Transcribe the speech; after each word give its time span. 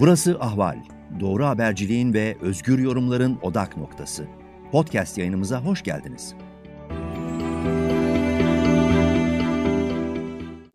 Burası 0.00 0.36
Ahval. 0.40 0.78
Doğru 1.20 1.44
haberciliğin 1.44 2.14
ve 2.14 2.36
özgür 2.40 2.78
yorumların 2.78 3.38
odak 3.42 3.76
noktası. 3.76 4.26
Podcast 4.72 5.18
yayınımıza 5.18 5.64
hoş 5.64 5.82
geldiniz. 5.82 6.34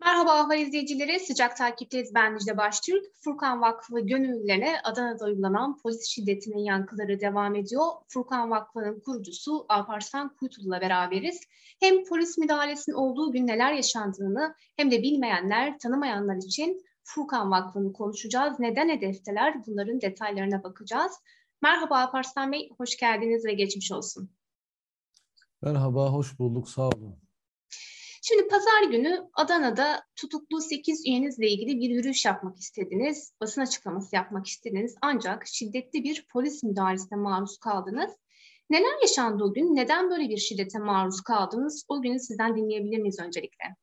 Merhaba 0.04 0.32
Ahval 0.32 0.60
izleyicileri, 0.60 1.20
sıcak 1.20 1.56
takipteyiz 1.56 2.14
ben 2.14 2.32
Müjde 2.32 2.56
Baştürk. 2.56 3.04
Furkan 3.24 3.60
Vakfı 3.60 4.00
gönüllülerine 4.00 4.76
Adana'da 4.84 5.24
uygulanan 5.24 5.78
polis 5.78 6.08
şiddetinin 6.08 6.64
yankıları 6.64 7.20
devam 7.20 7.54
ediyor. 7.54 7.86
Furkan 8.08 8.50
Vakfı'nın 8.50 9.00
kurucusu 9.00 9.66
Alparslan 9.68 10.36
Kuytulu'la 10.36 10.80
beraberiz. 10.80 11.40
Hem 11.80 12.04
polis 12.04 12.38
müdahalesinin 12.38 12.96
olduğu 12.96 13.32
gün 13.32 13.46
neler 13.46 13.72
yaşandığını 13.72 14.54
hem 14.76 14.90
de 14.90 15.02
bilmeyenler, 15.02 15.78
tanımayanlar 15.78 16.36
için 16.36 16.85
Furkan 17.06 17.50
Vakfı'nı 17.50 17.92
konuşacağız. 17.92 18.60
Neden 18.60 18.88
hedefteler? 18.88 19.66
Bunların 19.66 20.00
detaylarına 20.00 20.62
bakacağız. 20.62 21.12
Merhaba 21.62 21.98
Alparslan 21.98 22.52
Bey, 22.52 22.70
hoş 22.78 22.96
geldiniz 22.96 23.44
ve 23.44 23.54
geçmiş 23.54 23.92
olsun. 23.92 24.30
Merhaba, 25.62 26.12
hoş 26.12 26.38
bulduk. 26.38 26.68
Sağ 26.68 26.88
olun. 26.88 27.18
Şimdi 28.22 28.48
pazar 28.48 28.82
günü 28.90 29.28
Adana'da 29.34 30.02
tutuklu 30.16 30.60
8 30.60 31.06
üyenizle 31.06 31.50
ilgili 31.50 31.80
bir 31.80 31.90
yürüyüş 31.90 32.24
yapmak 32.24 32.58
istediniz. 32.58 33.32
Basın 33.40 33.60
açıklaması 33.60 34.16
yapmak 34.16 34.46
istediniz. 34.46 34.94
Ancak 35.02 35.46
şiddetli 35.46 36.04
bir 36.04 36.26
polis 36.32 36.62
müdahalesine 36.62 37.18
maruz 37.18 37.58
kaldınız. 37.58 38.10
Neler 38.70 39.00
yaşandı 39.02 39.44
o 39.44 39.52
gün? 39.52 39.76
Neden 39.76 40.10
böyle 40.10 40.28
bir 40.28 40.36
şiddete 40.36 40.78
maruz 40.78 41.20
kaldınız? 41.20 41.84
O 41.88 42.02
günü 42.02 42.20
sizden 42.20 42.56
dinleyebilir 42.56 42.98
miyiz 42.98 43.18
öncelikle? 43.20 43.76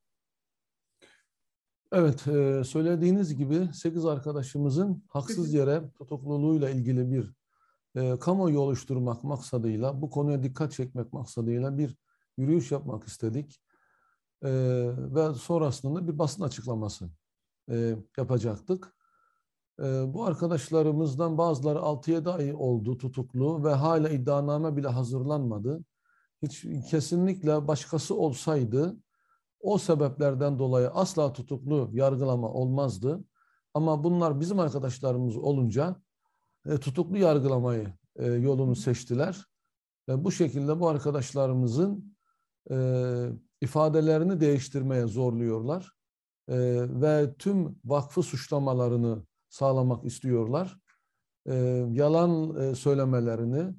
Evet, 1.96 2.28
e, 2.28 2.64
söylediğiniz 2.64 3.36
gibi 3.36 3.70
8 3.74 4.06
arkadaşımızın 4.06 5.04
haksız 5.08 5.54
yere 5.54 5.92
tutukluluğuyla 5.98 6.70
ilgili 6.70 7.12
bir 7.12 7.34
e, 7.96 8.20
kamuoyu 8.20 8.60
oluşturmak 8.60 9.24
maksadıyla, 9.24 10.02
bu 10.02 10.10
konuya 10.10 10.44
dikkat 10.44 10.72
çekmek 10.72 11.14
maksadıyla 11.14 11.78
bir 11.78 11.98
yürüyüş 12.38 12.72
yapmak 12.72 13.04
istedik. 13.04 13.62
E, 14.44 14.50
ve 14.98 15.34
sonrasında 15.34 16.08
bir 16.08 16.20
basın 16.20 16.44
açıklaması 16.44 17.10
e, 17.70 17.96
yapacaktık. 18.18 18.96
E, 19.80 20.14
bu 20.14 20.26
arkadaşlarımızdan 20.26 21.38
bazıları 21.38 21.80
6-7 21.80 22.30
ay 22.30 22.54
oldu 22.54 22.98
tutuklu 22.98 23.64
ve 23.64 23.74
hala 23.74 24.10
iddianame 24.10 24.78
bile 24.78 24.88
hazırlanmadı. 24.88 25.84
Hiç 26.42 26.66
kesinlikle 26.90 27.68
başkası 27.68 28.16
olsaydı 28.16 28.98
o 29.64 29.78
sebeplerden 29.78 30.60
dolayı 30.60 30.90
asla 30.90 31.34
tutuklu 31.34 31.90
yargılama 31.94 32.50
olmazdı. 32.50 33.24
Ama 33.74 34.04
bunlar 34.04 34.40
bizim 34.40 34.60
arkadaşlarımız 34.60 35.38
olunca 35.38 35.96
e, 36.66 36.78
tutuklu 36.78 37.18
yargılamayı 37.18 37.94
e, 38.16 38.26
yolunu 38.26 38.76
seçtiler. 38.76 39.46
Ve 40.10 40.24
bu 40.24 40.32
şekilde 40.32 40.80
bu 40.80 40.88
arkadaşlarımızın 40.88 42.16
e, 42.72 42.76
ifadelerini 43.62 44.40
değiştirmeye 44.40 45.08
zorluyorlar. 45.08 45.92
E, 46.48 46.56
ve 47.02 47.34
tüm 47.40 47.80
vakfı 47.86 48.24
suçlamalarını 48.24 49.26
sağlamak 49.50 50.06
istiyorlar. 50.06 50.80
E, 51.46 51.56
yalan 51.92 52.62
e, 52.62 52.76
söylemelerini, 52.76 53.76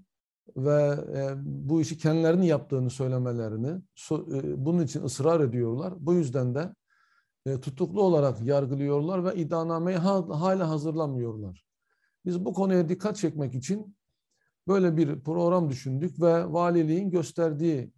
ve 0.56 0.98
e, 1.14 1.34
bu 1.44 1.80
işi 1.80 1.98
kendilerinin 1.98 2.46
yaptığını 2.46 2.90
söylemelerini 2.90 3.68
e, 3.68 4.64
bunun 4.64 4.82
için 4.82 5.02
ısrar 5.02 5.40
ediyorlar. 5.40 5.94
Bu 5.98 6.14
yüzden 6.14 6.54
de 6.54 6.74
e, 7.46 7.60
tutuklu 7.60 8.02
olarak 8.02 8.42
yargılıyorlar 8.42 9.24
ve 9.24 9.34
iddianameyi 9.34 9.98
ha, 9.98 10.40
hala 10.40 10.68
hazırlamıyorlar. 10.68 11.64
Biz 12.24 12.44
bu 12.44 12.52
konuya 12.52 12.88
dikkat 12.88 13.16
çekmek 13.16 13.54
için 13.54 13.96
böyle 14.68 14.96
bir 14.96 15.20
program 15.20 15.70
düşündük 15.70 16.20
ve 16.20 16.52
valiliğin 16.52 17.10
gösterdiği 17.10 17.92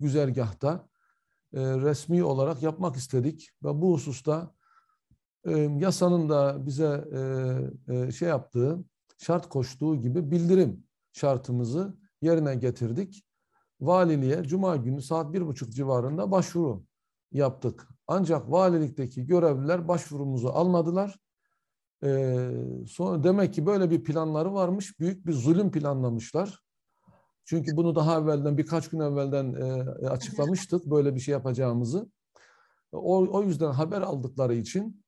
güzergahta 0.00 0.88
resmi 1.54 2.24
olarak 2.24 2.62
yapmak 2.62 2.96
istedik 2.96 3.50
ve 3.64 3.82
bu 3.82 3.92
hususta 3.92 4.54
yasanın 5.76 6.28
da 6.28 6.66
bize 6.66 7.04
şey 8.12 8.28
yaptığı, 8.28 8.84
şart 9.18 9.48
koştuğu 9.48 9.96
gibi 9.96 10.30
bildirim 10.30 10.84
şartımızı 11.12 11.96
yerine 12.22 12.54
getirdik. 12.54 13.24
Valiliğe 13.80 14.42
Cuma 14.42 14.76
günü 14.76 15.02
saat 15.02 15.32
bir 15.32 15.46
buçuk 15.46 15.70
civarında 15.72 16.30
başvuru 16.30 16.84
yaptık. 17.32 17.88
Ancak 18.06 18.50
valilikteki 18.50 19.26
görevliler 19.26 19.88
başvurumuzu 19.88 20.48
almadılar. 20.48 21.18
Ee, 22.04 22.50
sonra 22.88 23.24
demek 23.24 23.54
ki 23.54 23.66
böyle 23.66 23.90
bir 23.90 24.04
planları 24.04 24.54
varmış. 24.54 25.00
Büyük 25.00 25.26
bir 25.26 25.32
zulüm 25.32 25.70
planlamışlar. 25.70 26.62
Çünkü 27.44 27.76
bunu 27.76 27.94
daha 27.94 28.20
evvelden 28.20 28.58
birkaç 28.58 28.88
gün 28.88 29.00
evvelden 29.00 29.54
e, 29.54 30.08
açıklamıştık 30.08 30.86
böyle 30.86 31.14
bir 31.14 31.20
şey 31.20 31.32
yapacağımızı. 31.32 32.10
O, 32.92 33.38
o 33.38 33.42
yüzden 33.42 33.70
haber 33.72 34.00
aldıkları 34.00 34.54
için 34.54 35.01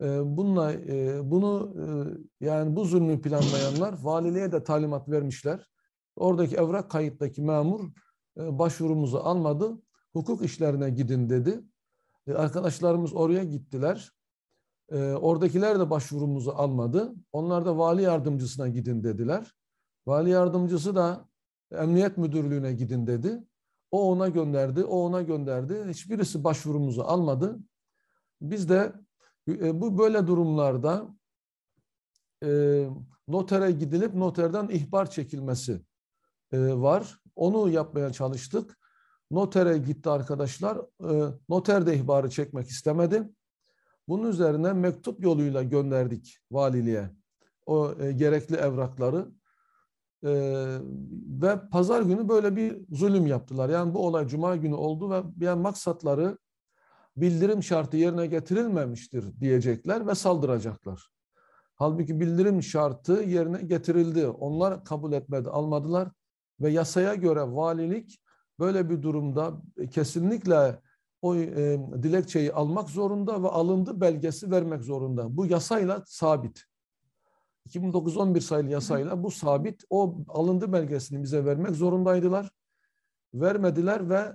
bununla 0.00 0.74
bunu 1.30 1.74
yani 2.40 2.76
bu 2.76 2.84
zulmü 2.84 3.20
planlayanlar 3.20 3.94
valiliğe 4.02 4.52
de 4.52 4.64
talimat 4.64 5.08
vermişler. 5.08 5.70
Oradaki 6.16 6.56
evrak 6.56 6.90
kayıttaki 6.90 7.42
memur 7.42 7.90
başvurumuzu 8.36 9.18
almadı. 9.18 9.82
Hukuk 10.12 10.44
işlerine 10.44 10.90
gidin 10.90 11.30
dedi. 11.30 11.60
Arkadaşlarımız 12.34 13.14
oraya 13.14 13.44
gittiler. 13.44 14.12
Oradakiler 15.20 15.78
de 15.78 15.90
başvurumuzu 15.90 16.50
almadı. 16.50 17.14
Onlar 17.32 17.66
da 17.66 17.78
vali 17.78 18.02
yardımcısına 18.02 18.68
gidin 18.68 19.04
dediler. 19.04 19.54
Vali 20.06 20.30
yardımcısı 20.30 20.96
da 20.96 21.28
emniyet 21.72 22.18
müdürlüğüne 22.18 22.72
gidin 22.72 23.06
dedi. 23.06 23.44
O 23.90 24.10
ona 24.10 24.28
gönderdi, 24.28 24.84
o 24.84 24.98
ona 24.98 25.22
gönderdi. 25.22 25.84
Hiçbirisi 25.88 26.44
başvurumuzu 26.44 27.02
almadı. 27.02 27.58
Biz 28.40 28.68
de 28.68 28.92
bu 29.48 29.98
böyle 29.98 30.26
durumlarda 30.26 31.16
e, 32.44 32.48
notere 33.28 33.70
gidilip 33.70 34.14
noterden 34.14 34.68
ihbar 34.68 35.10
çekilmesi 35.10 35.80
e, 36.52 36.58
var. 36.58 37.20
Onu 37.36 37.70
yapmaya 37.70 38.12
çalıştık. 38.12 38.78
Notere 39.30 39.78
gitti 39.78 40.10
arkadaşlar. 40.10 40.78
E, 41.10 41.32
noter 41.48 41.86
de 41.86 41.96
ihbarı 41.96 42.30
çekmek 42.30 42.68
istemedi. 42.68 43.28
Bunun 44.08 44.30
üzerine 44.30 44.72
mektup 44.72 45.24
yoluyla 45.24 45.62
gönderdik 45.62 46.38
valiliğe 46.50 47.10
o 47.66 47.94
e, 48.00 48.12
gerekli 48.12 48.56
evrakları. 48.56 49.28
E, 50.24 50.30
ve 51.42 51.68
pazar 51.70 52.02
günü 52.02 52.28
böyle 52.28 52.56
bir 52.56 52.76
zulüm 52.90 53.26
yaptılar. 53.26 53.68
Yani 53.68 53.94
bu 53.94 54.06
olay 54.06 54.28
cuma 54.28 54.56
günü 54.56 54.74
oldu 54.74 55.10
ve 55.10 55.44
yani 55.44 55.62
maksatları 55.62 56.38
bildirim 57.16 57.62
şartı 57.62 57.96
yerine 57.96 58.26
getirilmemiştir 58.26 59.40
diyecekler 59.40 60.06
ve 60.06 60.14
saldıracaklar. 60.14 61.08
Halbuki 61.74 62.20
bildirim 62.20 62.62
şartı 62.62 63.12
yerine 63.12 63.62
getirildi. 63.62 64.26
Onlar 64.26 64.84
kabul 64.84 65.12
etmedi, 65.12 65.48
almadılar 65.48 66.08
ve 66.60 66.70
yasaya 66.70 67.14
göre 67.14 67.42
valilik 67.42 68.20
böyle 68.58 68.90
bir 68.90 69.02
durumda 69.02 69.62
kesinlikle 69.90 70.80
o 71.22 71.36
e, 71.36 71.78
dilekçeyi 72.02 72.52
almak 72.52 72.90
zorunda 72.90 73.42
ve 73.42 73.48
alındı 73.48 74.00
belgesi 74.00 74.50
vermek 74.50 74.82
zorunda. 74.82 75.36
Bu 75.36 75.46
yasayla 75.46 76.02
sabit. 76.06 76.64
2009-11 77.68 78.40
sayılı 78.40 78.70
yasayla 78.70 79.22
bu 79.22 79.30
sabit. 79.30 79.84
O 79.90 80.18
alındı 80.28 80.72
belgesini 80.72 81.22
bize 81.22 81.44
vermek 81.44 81.76
zorundaydılar. 81.76 82.50
Vermediler 83.34 84.10
ve 84.10 84.32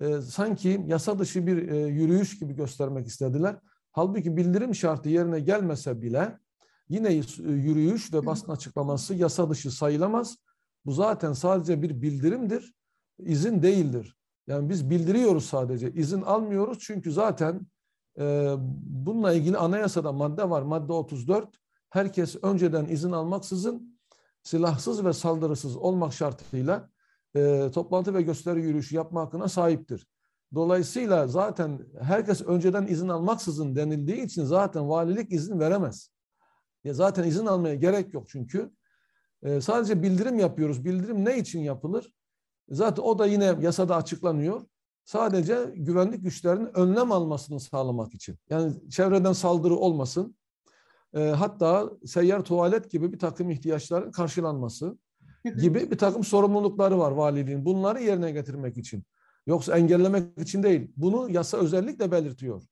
e, 0.00 0.20
sanki 0.20 0.84
yasa 0.86 1.18
dışı 1.18 1.46
bir 1.46 1.68
e, 1.68 1.76
yürüyüş 1.76 2.38
gibi 2.38 2.54
göstermek 2.56 3.06
istediler. 3.06 3.56
Halbuki 3.92 4.36
bildirim 4.36 4.74
şartı 4.74 5.08
yerine 5.08 5.40
gelmese 5.40 6.02
bile 6.02 6.38
yine 6.88 7.14
e, 7.14 7.22
yürüyüş 7.42 8.12
ve 8.14 8.26
basın 8.26 8.52
açıklaması 8.52 9.14
yasa 9.14 9.50
dışı 9.50 9.70
sayılamaz. 9.70 10.36
Bu 10.84 10.92
zaten 10.92 11.32
sadece 11.32 11.82
bir 11.82 12.02
bildirimdir, 12.02 12.74
izin 13.18 13.62
değildir. 13.62 14.16
Yani 14.46 14.68
biz 14.68 14.90
bildiriyoruz 14.90 15.44
sadece, 15.44 15.92
izin 15.92 16.22
almıyoruz 16.22 16.78
çünkü 16.80 17.12
zaten 17.12 17.60
e, 18.18 18.54
bununla 18.82 19.32
ilgili 19.32 19.58
anayasada 19.58 20.12
madde 20.12 20.50
var, 20.50 20.62
madde 20.62 20.92
34. 20.92 21.48
Herkes 21.90 22.36
önceden 22.42 22.84
izin 22.84 23.12
almaksızın 23.12 23.98
silahsız 24.42 25.04
ve 25.04 25.12
saldırısız 25.12 25.76
olmak 25.76 26.12
şartıyla 26.12 26.90
e, 27.36 27.70
toplantı 27.74 28.14
ve 28.14 28.22
gösteri 28.22 28.62
yürüyüşü 28.62 28.96
yapma 28.96 29.20
hakkına 29.20 29.48
sahiptir. 29.48 30.06
Dolayısıyla 30.54 31.26
zaten 31.26 31.80
herkes 32.00 32.42
önceden 32.42 32.86
izin 32.86 33.08
almaksızın 33.08 33.76
denildiği 33.76 34.22
için 34.22 34.44
zaten 34.44 34.88
valilik 34.88 35.32
izin 35.32 35.60
veremez. 35.60 36.10
Ya 36.84 36.94
zaten 36.94 37.24
izin 37.24 37.46
almaya 37.46 37.74
gerek 37.74 38.14
yok 38.14 38.28
çünkü. 38.28 38.70
E, 39.42 39.60
sadece 39.60 40.02
bildirim 40.02 40.38
yapıyoruz. 40.38 40.84
Bildirim 40.84 41.24
ne 41.24 41.38
için 41.38 41.60
yapılır? 41.60 42.12
Zaten 42.68 43.02
o 43.02 43.18
da 43.18 43.26
yine 43.26 43.56
yasada 43.60 43.96
açıklanıyor. 43.96 44.66
Sadece 45.04 45.72
güvenlik 45.76 46.24
güçlerinin 46.24 46.78
önlem 46.78 47.12
almasını 47.12 47.60
sağlamak 47.60 48.14
için. 48.14 48.38
Yani 48.50 48.90
çevreden 48.90 49.32
saldırı 49.32 49.76
olmasın. 49.76 50.36
e, 51.14 51.20
hatta 51.20 51.90
seyyar 52.06 52.44
tuvalet 52.44 52.90
gibi 52.90 53.12
bir 53.12 53.18
takım 53.18 53.50
ihtiyaçların 53.50 54.12
karşılanması 54.12 54.98
gibi 55.44 55.90
bir 55.90 55.98
takım 55.98 56.24
sorumlulukları 56.24 56.98
var 56.98 57.10
valiliğin. 57.10 57.64
Bunları 57.64 58.02
yerine 58.02 58.30
getirmek 58.30 58.78
için. 58.78 59.04
Yoksa 59.46 59.78
engellemek 59.78 60.38
için 60.38 60.62
değil. 60.62 60.90
Bunu 60.96 61.30
yasa 61.30 61.58
özellikle 61.58 62.10
belirtiyor. 62.10 62.62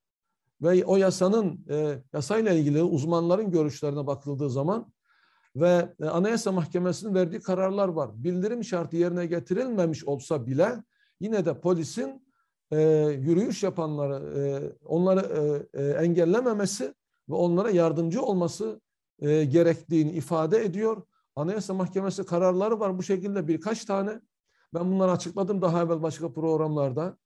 Ve 0.61 0.85
o 0.85 0.97
yasanın 0.97 1.65
e, 1.69 2.03
yasayla 2.13 2.53
ilgili 2.53 2.83
uzmanların 2.83 3.51
görüşlerine 3.51 4.07
bakıldığı 4.07 4.49
zaman 4.49 4.93
ve 5.55 5.93
e, 6.01 6.05
Anayasa 6.05 6.51
Mahkemesi'nin 6.51 7.15
verdiği 7.15 7.39
kararlar 7.39 7.87
var. 7.87 8.09
Bildirim 8.13 8.63
şartı 8.63 8.97
yerine 8.97 9.25
getirilmemiş 9.25 10.05
olsa 10.05 10.47
bile 10.47 10.83
yine 11.19 11.45
de 11.45 11.59
polisin 11.59 12.27
e, 12.71 12.81
yürüyüş 13.19 13.63
yapanları 13.63 14.39
e, 14.39 14.41
onları 14.85 15.19
e, 15.73 15.83
e, 15.83 15.89
engellememesi 15.91 16.93
ve 17.29 17.33
onlara 17.33 17.69
yardımcı 17.69 18.21
olması 18.21 18.81
e, 19.19 19.45
gerektiğini 19.45 20.11
ifade 20.11 20.65
ediyor. 20.65 21.03
Anayasa 21.37 21.73
Mahkemesi 21.73 22.25
kararları 22.25 22.79
var 22.79 22.97
bu 22.97 23.03
şekilde 23.03 23.47
birkaç 23.47 23.85
tane. 23.85 24.21
Ben 24.73 24.91
bunları 24.91 25.11
açıkladım 25.11 25.61
daha 25.61 25.83
evvel 25.83 26.01
başka 26.01 26.33
programlarda. 26.33 27.17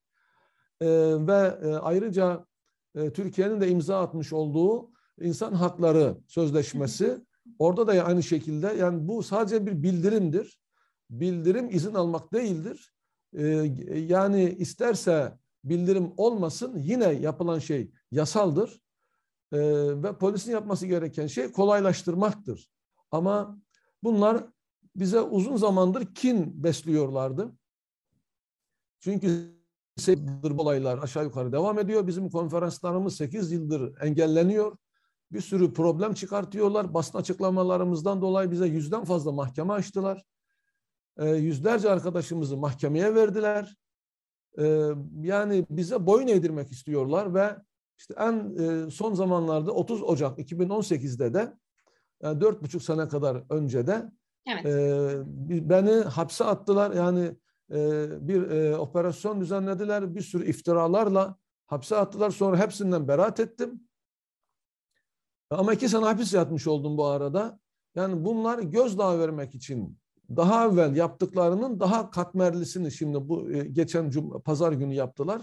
E, 0.80 0.86
ve 1.26 1.58
e, 1.62 1.74
ayrıca 1.74 2.46
e, 2.94 3.12
Türkiye'nin 3.12 3.60
de 3.60 3.68
imza 3.68 4.02
atmış 4.02 4.32
olduğu 4.32 4.90
insan 5.20 5.52
hakları 5.52 6.18
sözleşmesi 6.26 7.18
orada 7.58 7.86
da 7.86 8.04
aynı 8.04 8.22
şekilde 8.22 8.66
yani 8.66 9.08
bu 9.08 9.22
sadece 9.22 9.66
bir 9.66 9.82
bildirimdir. 9.82 10.60
Bildirim 11.10 11.70
izin 11.70 11.94
almak 11.94 12.32
değildir. 12.32 12.94
E, 13.36 13.44
yani 13.96 14.50
isterse 14.50 15.38
bildirim 15.64 16.12
olmasın 16.16 16.78
yine 16.78 17.12
yapılan 17.12 17.58
şey 17.58 17.90
yasaldır. 18.10 18.80
E, 19.52 19.58
ve 20.02 20.18
polisin 20.18 20.52
yapması 20.52 20.86
gereken 20.86 21.26
şey 21.26 21.52
kolaylaştırmaktır. 21.52 22.70
Ama 23.10 23.62
bunlar 24.02 24.44
bize 24.96 25.20
uzun 25.20 25.56
zamandır 25.56 26.14
kin 26.14 26.64
besliyorlardı. 26.64 27.52
Çünkü 29.00 29.62
8 29.96 30.24
yıldır 30.24 30.50
olaylar 30.50 30.98
aşağı 30.98 31.24
yukarı 31.24 31.52
devam 31.52 31.78
ediyor. 31.78 32.06
Bizim 32.06 32.30
konferanslarımız 32.30 33.16
8 33.16 33.52
yıldır 33.52 34.00
engelleniyor. 34.00 34.76
Bir 35.32 35.40
sürü 35.40 35.72
problem 35.72 36.14
çıkartıyorlar. 36.14 36.94
Basın 36.94 37.18
açıklamalarımızdan 37.18 38.22
dolayı 38.22 38.50
bize 38.50 38.66
yüzden 38.66 39.04
fazla 39.04 39.32
mahkeme 39.32 39.72
açtılar. 39.72 40.24
E, 41.16 41.28
yüzlerce 41.28 41.90
arkadaşımızı 41.90 42.56
mahkemeye 42.56 43.14
verdiler. 43.14 43.76
E, 44.58 44.88
yani 45.22 45.66
bize 45.70 46.06
boyun 46.06 46.28
eğdirmek 46.28 46.72
istiyorlar 46.72 47.34
ve 47.34 47.56
işte 47.98 48.14
en 48.18 48.56
e, 48.56 48.90
son 48.90 49.14
zamanlarda 49.14 49.72
30 49.72 50.02
Ocak 50.02 50.38
2018'de 50.38 51.34
de 51.34 51.52
yani 52.22 52.40
dört 52.40 52.62
buçuk 52.62 52.82
sene 52.82 53.08
kadar 53.08 53.42
önce 53.50 53.86
de 53.86 54.12
evet. 54.46 54.66
e, 54.66 55.22
beni 55.70 55.90
hapse 55.90 56.44
attılar. 56.44 56.90
Yani 56.90 57.36
e, 57.70 58.08
bir 58.28 58.50
e, 58.50 58.76
operasyon 58.76 59.40
düzenlediler. 59.40 60.14
Bir 60.14 60.20
sürü 60.20 60.46
iftiralarla 60.46 61.36
hapse 61.66 61.96
attılar. 61.96 62.30
Sonra 62.30 62.58
hepsinden 62.58 63.08
beraat 63.08 63.40
ettim. 63.40 63.80
Ama 65.50 65.74
iki 65.74 65.88
sene 65.88 66.04
hapis 66.04 66.34
yatmış 66.34 66.66
oldum 66.66 66.98
bu 66.98 67.06
arada. 67.06 67.58
Yani 67.94 68.24
bunlar 68.24 68.58
gözdağı 68.58 69.18
vermek 69.18 69.54
için 69.54 69.98
daha 70.36 70.66
evvel 70.66 70.96
yaptıklarının 70.96 71.80
daha 71.80 72.10
katmerlisini 72.10 72.92
şimdi 72.92 73.28
bu 73.28 73.50
e, 73.50 73.64
geçen 73.64 74.10
cum 74.10 74.40
pazar 74.40 74.72
günü 74.72 74.94
yaptılar. 74.94 75.42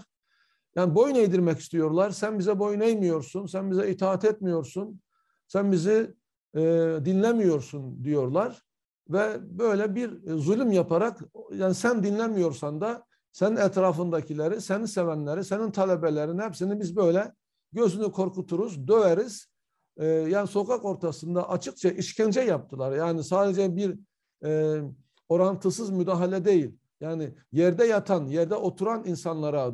Yani 0.76 0.94
boyun 0.94 1.14
eğdirmek 1.14 1.58
istiyorlar. 1.58 2.10
Sen 2.10 2.38
bize 2.38 2.58
boyun 2.58 2.80
eğmiyorsun, 2.80 3.46
sen 3.46 3.70
bize 3.70 3.90
itaat 3.90 4.24
etmiyorsun, 4.24 5.00
sen 5.48 5.72
bizi 5.72 6.14
e, 6.54 6.60
dinlemiyorsun 7.04 8.04
diyorlar 8.04 8.62
ve 9.08 9.58
böyle 9.58 9.94
bir 9.94 10.26
e, 10.26 10.36
zulüm 10.36 10.72
yaparak 10.72 11.20
yani 11.52 11.74
sen 11.74 12.02
dinlemiyorsan 12.02 12.80
da 12.80 13.04
senin 13.32 13.56
etrafındakileri, 13.56 14.60
seni 14.60 14.88
sevenleri, 14.88 15.44
senin 15.44 15.70
talebelerin 15.70 16.38
hepsini 16.38 16.80
biz 16.80 16.96
böyle 16.96 17.32
gözünü 17.72 18.12
korkuturuz, 18.12 18.88
döveriz. 18.88 19.50
Ee, 19.96 20.06
yani 20.06 20.48
sokak 20.48 20.84
ortasında 20.84 21.48
açıkça 21.48 21.88
işkence 21.90 22.40
yaptılar. 22.40 22.92
Yani 22.92 23.24
sadece 23.24 23.76
bir 23.76 23.98
e, 24.44 24.80
orantısız 25.28 25.90
müdahale 25.90 26.44
değil. 26.44 26.76
Yani 27.00 27.34
yerde 27.52 27.84
yatan, 27.84 28.26
yerde 28.26 28.54
oturan 28.54 29.04
insanlara 29.06 29.72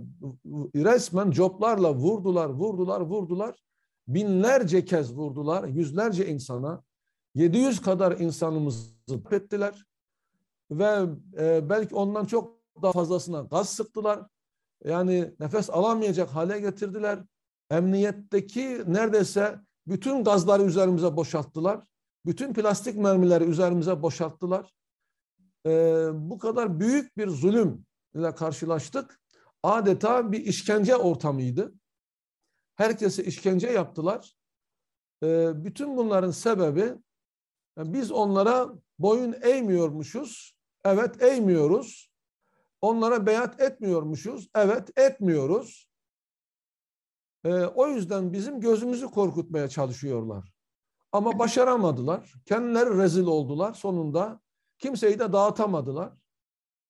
resmen 0.74 1.30
coplarla 1.30 1.94
vurdular, 1.94 2.48
vurdular, 2.48 3.00
vurdular. 3.00 3.62
Binlerce 4.08 4.84
kez 4.84 5.12
vurdular, 5.14 5.64
yüzlerce 5.68 6.26
insana. 6.26 6.82
700 7.34 7.80
kadar 7.80 8.18
insanımızı 8.20 8.90
ettiler 9.30 9.84
ve 10.70 11.06
e, 11.38 11.70
belki 11.70 11.94
ondan 11.94 12.24
çok 12.24 12.58
daha 12.82 12.92
fazlasına 12.92 13.40
gaz 13.40 13.68
sıktılar. 13.68 14.26
Yani 14.84 15.34
nefes 15.40 15.70
alamayacak 15.70 16.28
hale 16.28 16.60
getirdiler. 16.60 17.18
Emniyetteki 17.70 18.82
neredeyse 18.86 19.60
bütün 19.86 20.24
gazları 20.24 20.62
üzerimize 20.62 21.16
boşalttılar. 21.16 21.84
Bütün 22.26 22.54
plastik 22.54 22.96
mermileri 22.96 23.44
üzerimize 23.44 24.02
boşalttılar. 24.02 24.74
Ee, 25.66 26.08
bu 26.12 26.38
kadar 26.38 26.80
büyük 26.80 27.16
bir 27.16 27.28
zulüm 27.28 27.86
ile 28.14 28.34
karşılaştık. 28.34 29.20
Adeta 29.62 30.32
bir 30.32 30.40
işkence 30.40 30.96
ortamıydı. 30.96 31.72
Herkese 32.76 33.24
işkence 33.24 33.70
yaptılar. 33.70 34.36
Ee, 35.22 35.64
bütün 35.64 35.96
bunların 35.96 36.30
sebebi 36.30 36.94
biz 37.78 38.12
onlara 38.12 38.68
boyun 38.98 39.34
eğmiyormuşuz. 39.42 40.56
Evet 40.84 41.22
eğmiyoruz. 41.22 42.10
Onlara 42.80 43.26
beyat 43.26 43.60
etmiyormuşuz. 43.60 44.48
Evet 44.54 44.98
etmiyoruz. 44.98 45.88
Ee, 47.44 47.50
o 47.52 47.88
yüzden 47.88 48.32
bizim 48.32 48.60
gözümüzü 48.60 49.06
korkutmaya 49.06 49.68
çalışıyorlar. 49.68 50.52
Ama 51.12 51.38
başaramadılar. 51.38 52.32
Kendileri 52.46 52.98
rezil 52.98 53.26
oldular. 53.26 53.74
Sonunda 53.74 54.40
kimseyi 54.78 55.18
de 55.18 55.32
dağıtamadılar. 55.32 56.12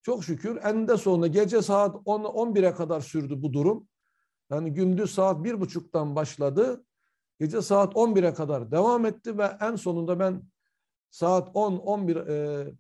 Çok 0.03 0.25
şükür 0.25 0.57
eninde 0.63 0.97
sonunda 0.97 1.27
gece 1.27 1.63
saat 1.63 1.97
10 2.05 2.25
11'e 2.25 2.75
kadar 2.75 3.01
sürdü 3.01 3.43
bu 3.43 3.53
durum. 3.53 3.89
Yani 4.51 4.73
gündüz 4.73 5.15
saat 5.15 5.45
bir 5.45 5.61
buçuktan 5.61 6.17
başladı. 6.17 6.85
Gece 7.41 7.63
saat 7.63 7.95
11'e 7.95 8.35
kadar 8.35 8.71
devam 8.71 9.07
etti 9.07 9.39
ve 9.39 9.57
en 9.61 9.77
sonunda 9.77 10.19
ben 10.19 10.43
saat 11.11 11.49
10-11 11.49 12.73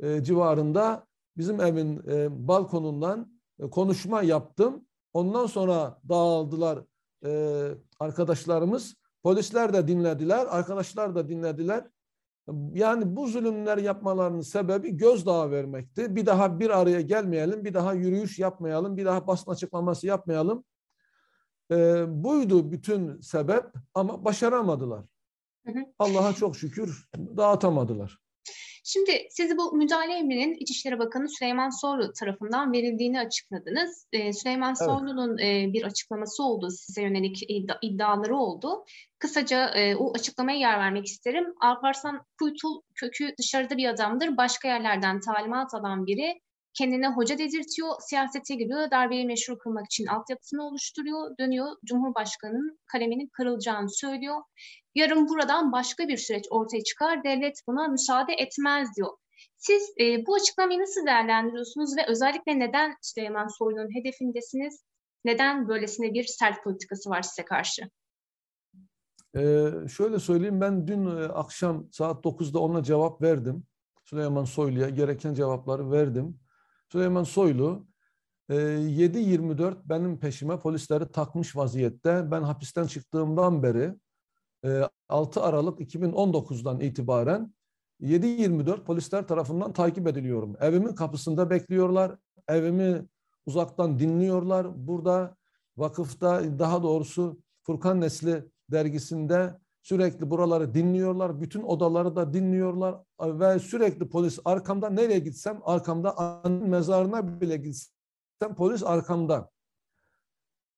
e, 0.00 0.08
e, 0.08 0.24
civarında 0.24 1.06
bizim 1.36 1.60
evin 1.60 2.02
e, 2.08 2.48
balkonundan 2.48 3.40
e, 3.58 3.70
konuşma 3.70 4.22
yaptım. 4.22 4.86
Ondan 5.12 5.46
sonra 5.46 6.00
dağıldılar 6.08 6.78
e, 7.26 7.70
arkadaşlarımız. 8.00 8.94
Polisler 9.22 9.72
de 9.72 9.88
dinlediler, 9.88 10.46
arkadaşlar 10.50 11.14
da 11.14 11.28
dinlediler. 11.28 11.84
Yani 12.72 13.16
bu 13.16 13.26
zulümler 13.26 13.78
yapmalarının 13.78 14.40
sebebi 14.40 14.96
gözdağı 14.96 15.50
vermekti. 15.50 16.16
Bir 16.16 16.26
daha 16.26 16.60
bir 16.60 16.80
araya 16.80 17.00
gelmeyelim, 17.00 17.64
bir 17.64 17.74
daha 17.74 17.92
yürüyüş 17.92 18.38
yapmayalım, 18.38 18.96
bir 18.96 19.04
daha 19.04 19.26
basın 19.26 19.50
açıklaması 19.50 20.06
yapmayalım. 20.06 20.64
E, 21.74 22.04
buydu 22.08 22.72
bütün 22.72 23.20
sebep 23.20 23.64
ama 23.94 24.24
başaramadılar. 24.24 25.04
Allah'a 25.98 26.32
çok 26.32 26.56
şükür 26.56 27.08
dağıtamadılar. 27.16 28.18
Şimdi 28.86 29.26
siz 29.30 29.56
bu 29.56 29.76
müdahale 29.76 30.12
emrinin 30.12 30.54
İçişleri 30.54 30.98
Bakanı 30.98 31.28
Süleyman 31.28 31.70
Soylu 31.70 32.12
tarafından 32.12 32.72
verildiğini 32.72 33.20
açıkladınız. 33.20 34.06
Ee, 34.12 34.32
Süleyman 34.32 34.74
evet. 34.80 34.88
Soylu'nun 34.90 35.38
e, 35.38 35.72
bir 35.72 35.82
açıklaması 35.82 36.42
oldu, 36.42 36.70
size 36.70 37.02
yönelik 37.02 37.50
iddia, 37.50 37.78
iddiaları 37.82 38.36
oldu. 38.36 38.84
Kısaca 39.18 39.68
e, 39.68 39.96
o 39.96 40.14
açıklamaya 40.14 40.58
yer 40.58 40.78
vermek 40.78 41.06
isterim. 41.06 41.44
Alparslan 41.60 42.24
Kuytul 42.38 42.80
kökü 42.94 43.34
dışarıda 43.38 43.76
bir 43.76 43.88
adamdır. 43.88 44.36
Başka 44.36 44.68
yerlerden 44.68 45.20
talimat 45.20 45.74
alan 45.74 46.06
biri 46.06 46.40
kendine 46.74 47.08
hoca 47.08 47.38
dedirtiyor, 47.38 47.90
siyasete 48.00 48.54
giriyor, 48.54 48.90
darbeyi 48.90 49.26
meşru 49.26 49.58
kılmak 49.58 49.86
için 49.86 50.06
altyapısını 50.06 50.66
oluşturuyor, 50.66 51.38
dönüyor, 51.38 51.76
Cumhurbaşkanı'nın 51.84 52.78
kaleminin 52.86 53.28
kırılacağını 53.32 53.90
söylüyor. 53.90 54.40
Yarın 54.94 55.28
buradan 55.28 55.72
başka 55.72 56.08
bir 56.08 56.16
süreç 56.16 56.44
ortaya 56.50 56.82
çıkar, 56.82 57.24
devlet 57.24 57.60
buna 57.68 57.88
müsaade 57.88 58.32
etmez 58.32 58.88
diyor. 58.96 59.10
Siz 59.56 59.94
e, 60.00 60.26
bu 60.26 60.34
açıklamayı 60.34 60.80
nasıl 60.80 61.06
değerlendiriyorsunuz 61.06 61.96
ve 61.96 62.06
özellikle 62.08 62.58
neden 62.58 62.94
Süleyman 63.02 63.48
Soylu'nun 63.58 63.94
hedefindesiniz? 63.94 64.84
Neden 65.24 65.68
böylesine 65.68 66.14
bir 66.14 66.24
sert 66.24 66.64
politikası 66.64 67.10
var 67.10 67.22
size 67.22 67.44
karşı? 67.44 67.90
Ee, 69.36 69.70
şöyle 69.96 70.18
söyleyeyim 70.18 70.60
ben 70.60 70.88
dün 70.88 71.06
e, 71.06 71.24
akşam 71.24 71.88
saat 71.92 72.24
9'da 72.24 72.58
ona 72.58 72.82
cevap 72.82 73.22
verdim. 73.22 73.64
Süleyman 74.04 74.44
Soylu'ya 74.44 74.88
gereken 74.88 75.34
cevapları 75.34 75.90
verdim. 75.90 76.40
Süleyman 76.92 77.24
Soylu 77.24 77.86
7-24 78.50 79.72
e, 79.72 79.88
benim 79.88 80.18
peşime 80.18 80.58
polisleri 80.58 81.12
takmış 81.12 81.56
vaziyette. 81.56 82.30
Ben 82.30 82.42
hapisten 82.42 82.86
çıktığımdan 82.86 83.62
beri 83.62 83.94
6 85.08 85.42
Aralık 85.42 85.80
2019'dan 85.80 86.80
itibaren 86.80 87.54
7-24 88.00 88.84
polisler 88.84 89.28
tarafından 89.28 89.72
takip 89.72 90.06
ediliyorum. 90.06 90.56
Evimin 90.60 90.94
kapısında 90.94 91.50
bekliyorlar. 91.50 92.16
Evimi 92.48 93.06
uzaktan 93.46 93.98
dinliyorlar. 93.98 94.86
Burada 94.86 95.36
vakıfta 95.76 96.58
daha 96.58 96.82
doğrusu 96.82 97.40
Furkan 97.62 98.00
Nesli 98.00 98.44
dergisinde 98.70 99.58
sürekli 99.84 100.30
buraları 100.30 100.74
dinliyorlar. 100.74 101.40
Bütün 101.40 101.62
odaları 101.62 102.16
da 102.16 102.32
dinliyorlar 102.32 102.96
ve 103.20 103.58
sürekli 103.58 104.08
polis 104.08 104.38
arkamda 104.44 104.90
nereye 104.90 105.18
gitsem 105.18 105.60
arkamda 105.64 106.18
annemin 106.18 106.68
mezarına 106.68 107.40
bile 107.40 107.56
gitsem 107.56 108.54
polis 108.56 108.82
arkamda. 108.82 109.50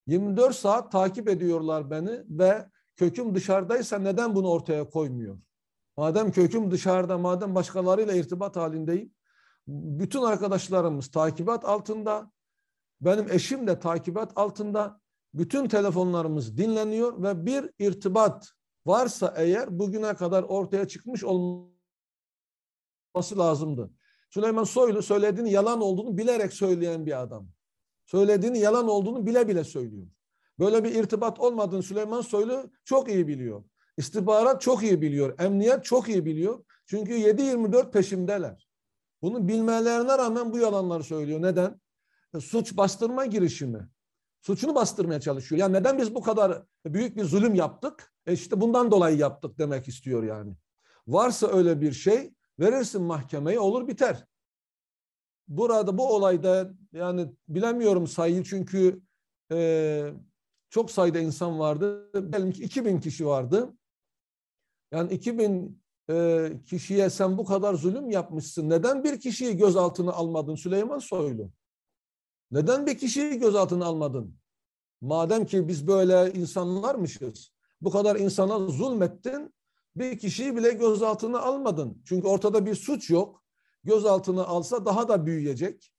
24 0.06 0.56
saat 0.56 0.92
takip 0.92 1.28
ediyorlar 1.28 1.90
beni 1.90 2.22
ve 2.28 2.66
köküm 2.96 3.34
dışarıdaysa 3.34 3.98
neden 3.98 4.34
bunu 4.34 4.48
ortaya 4.48 4.90
koymuyor? 4.90 5.38
Madem 5.96 6.32
köküm 6.32 6.70
dışarıda, 6.70 7.18
madem 7.18 7.54
başkalarıyla 7.54 8.14
irtibat 8.14 8.56
halindeyim, 8.56 9.12
bütün 9.68 10.22
arkadaşlarımız 10.22 11.10
takibat 11.10 11.64
altında, 11.64 12.30
benim 13.00 13.30
eşim 13.30 13.66
de 13.66 13.78
takibat 13.78 14.32
altında, 14.36 15.00
bütün 15.34 15.68
telefonlarımız 15.68 16.58
dinleniyor 16.58 17.22
ve 17.22 17.46
bir 17.46 17.70
irtibat 17.78 18.56
varsa 18.86 19.34
eğer 19.36 19.78
bugüne 19.78 20.14
kadar 20.14 20.42
ortaya 20.42 20.88
çıkmış 20.88 21.24
olması 21.24 21.68
lazımdı. 23.38 23.90
Süleyman 24.30 24.64
Soylu 24.64 25.02
söylediğini 25.02 25.52
yalan 25.52 25.80
olduğunu 25.80 26.18
bilerek 26.18 26.52
söyleyen 26.52 27.06
bir 27.06 27.22
adam. 27.22 27.48
Söylediğini 28.06 28.58
yalan 28.58 28.88
olduğunu 28.88 29.26
bile 29.26 29.48
bile 29.48 29.64
söylüyor. 29.64 30.06
Böyle 30.58 30.84
bir 30.84 30.94
irtibat 30.94 31.40
olmadığını 31.40 31.82
Süleyman 31.82 32.20
Soylu 32.20 32.70
çok 32.84 33.08
iyi 33.08 33.28
biliyor. 33.28 33.64
İstihbarat 33.96 34.60
çok 34.60 34.82
iyi 34.82 35.02
biliyor. 35.02 35.38
Emniyet 35.40 35.84
çok 35.84 36.08
iyi 36.08 36.24
biliyor. 36.24 36.64
Çünkü 36.86 37.12
7-24 37.12 37.90
peşimdeler. 37.90 38.68
Bunu 39.22 39.48
bilmelerine 39.48 40.18
rağmen 40.18 40.52
bu 40.52 40.58
yalanları 40.58 41.04
söylüyor. 41.04 41.42
Neden? 41.42 41.80
E, 42.34 42.40
suç 42.40 42.76
bastırma 42.76 43.26
girişimi. 43.26 43.88
Suçunu 44.40 44.74
bastırmaya 44.74 45.20
çalışıyor. 45.20 45.58
Ya 45.58 45.68
neden 45.68 45.98
biz 45.98 46.14
bu 46.14 46.22
kadar 46.22 46.62
büyük 46.86 47.16
bir 47.16 47.24
zulüm 47.24 47.54
yaptık? 47.54 48.15
E 48.26 48.32
işte 48.32 48.60
bundan 48.60 48.90
dolayı 48.90 49.18
yaptık 49.18 49.58
demek 49.58 49.88
istiyor 49.88 50.22
yani. 50.22 50.54
Varsa 51.06 51.48
öyle 51.48 51.80
bir 51.80 51.92
şey 51.92 52.34
verirsin 52.60 53.02
mahkemeye 53.02 53.60
olur 53.60 53.88
biter. 53.88 54.26
Burada 55.48 55.98
bu 55.98 56.14
olayda 56.14 56.70
yani 56.92 57.32
bilemiyorum 57.48 58.06
sayıyı 58.06 58.44
çünkü 58.44 59.00
e, 59.52 60.10
çok 60.70 60.90
sayıda 60.90 61.18
insan 61.18 61.58
vardı. 61.58 62.12
Diyelim 62.32 62.52
ki 62.52 62.62
2000 62.62 63.00
kişi 63.00 63.26
vardı. 63.26 63.72
Yani 64.92 65.12
2000 65.12 65.82
e, 66.10 66.50
kişiye 66.66 67.10
sen 67.10 67.38
bu 67.38 67.44
kadar 67.44 67.74
zulüm 67.74 68.10
yapmışsın. 68.10 68.70
Neden 68.70 69.04
bir 69.04 69.20
kişiyi 69.20 69.56
gözaltına 69.56 70.12
almadın 70.12 70.54
Süleyman 70.54 70.98
Soylu? 70.98 71.50
Neden 72.50 72.86
bir 72.86 72.98
kişiyi 72.98 73.38
gözaltına 73.38 73.84
almadın? 73.84 74.38
Madem 75.00 75.46
ki 75.46 75.68
biz 75.68 75.86
böyle 75.86 76.32
insanlarmışız. 76.32 77.55
Bu 77.80 77.90
kadar 77.90 78.16
insana 78.16 78.58
zulmettin. 78.58 79.54
Bir 79.96 80.18
kişiyi 80.18 80.56
bile 80.56 80.70
gözaltına 80.70 81.40
almadın. 81.40 82.02
Çünkü 82.04 82.28
ortada 82.28 82.66
bir 82.66 82.74
suç 82.74 83.10
yok. 83.10 83.42
Gözaltına 83.84 84.44
alsa 84.44 84.86
daha 84.86 85.08
da 85.08 85.26
büyüyecek 85.26 85.92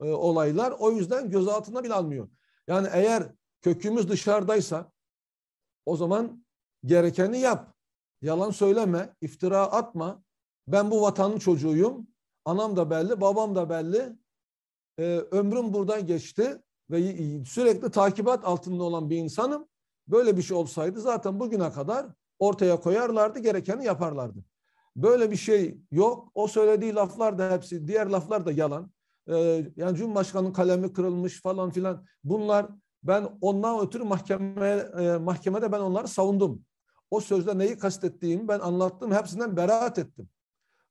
e, 0.00 0.04
olaylar. 0.04 0.74
O 0.78 0.92
yüzden 0.92 1.30
gözaltına 1.30 1.84
bile 1.84 1.94
almıyor. 1.94 2.28
Yani 2.68 2.88
eğer 2.92 3.32
kökümüz 3.62 4.08
dışarıdaysa 4.08 4.92
o 5.86 5.96
zaman 5.96 6.44
gerekeni 6.84 7.38
yap. 7.38 7.74
Yalan 8.22 8.50
söyleme, 8.50 9.16
iftira 9.20 9.60
atma. 9.60 10.22
Ben 10.66 10.90
bu 10.90 11.02
vatanın 11.02 11.38
çocuğuyum. 11.38 12.06
Anam 12.44 12.76
da 12.76 12.90
belli, 12.90 13.20
babam 13.20 13.54
da 13.54 13.70
belli. 13.70 14.18
Ee, 14.98 15.18
ömrüm 15.30 15.72
buradan 15.72 16.06
geçti 16.06 16.62
ve 16.90 17.44
sürekli 17.44 17.90
takibat 17.90 18.44
altında 18.44 18.82
olan 18.82 19.10
bir 19.10 19.16
insanım. 19.16 19.68
Böyle 20.10 20.36
bir 20.36 20.42
şey 20.42 20.56
olsaydı 20.56 21.00
zaten 21.00 21.40
bugüne 21.40 21.72
kadar 21.72 22.06
ortaya 22.38 22.80
koyarlardı, 22.80 23.38
gerekeni 23.38 23.84
yaparlardı. 23.84 24.44
Böyle 24.96 25.30
bir 25.30 25.36
şey 25.36 25.78
yok. 25.90 26.28
O 26.34 26.48
söylediği 26.48 26.94
laflar 26.94 27.38
da 27.38 27.50
hepsi, 27.50 27.88
diğer 27.88 28.06
laflar 28.06 28.46
da 28.46 28.52
yalan. 28.52 28.90
Ee, 29.28 29.66
yani 29.76 29.96
Cumhurbaşkanı'nın 29.96 30.52
kalemi 30.52 30.92
kırılmış 30.92 31.42
falan 31.42 31.70
filan. 31.70 32.04
Bunlar 32.24 32.66
ben 33.02 33.38
ondan 33.40 33.86
ötürü 33.86 34.04
mahkeme, 34.04 34.68
e, 35.00 35.16
mahkemede 35.16 35.72
ben 35.72 35.80
onları 35.80 36.08
savundum. 36.08 36.64
O 37.10 37.20
sözde 37.20 37.58
neyi 37.58 37.78
kastettiğimi 37.78 38.48
ben 38.48 38.60
anlattım. 38.60 39.12
Hepsinden 39.12 39.56
beraat 39.56 39.98
ettim. 39.98 40.28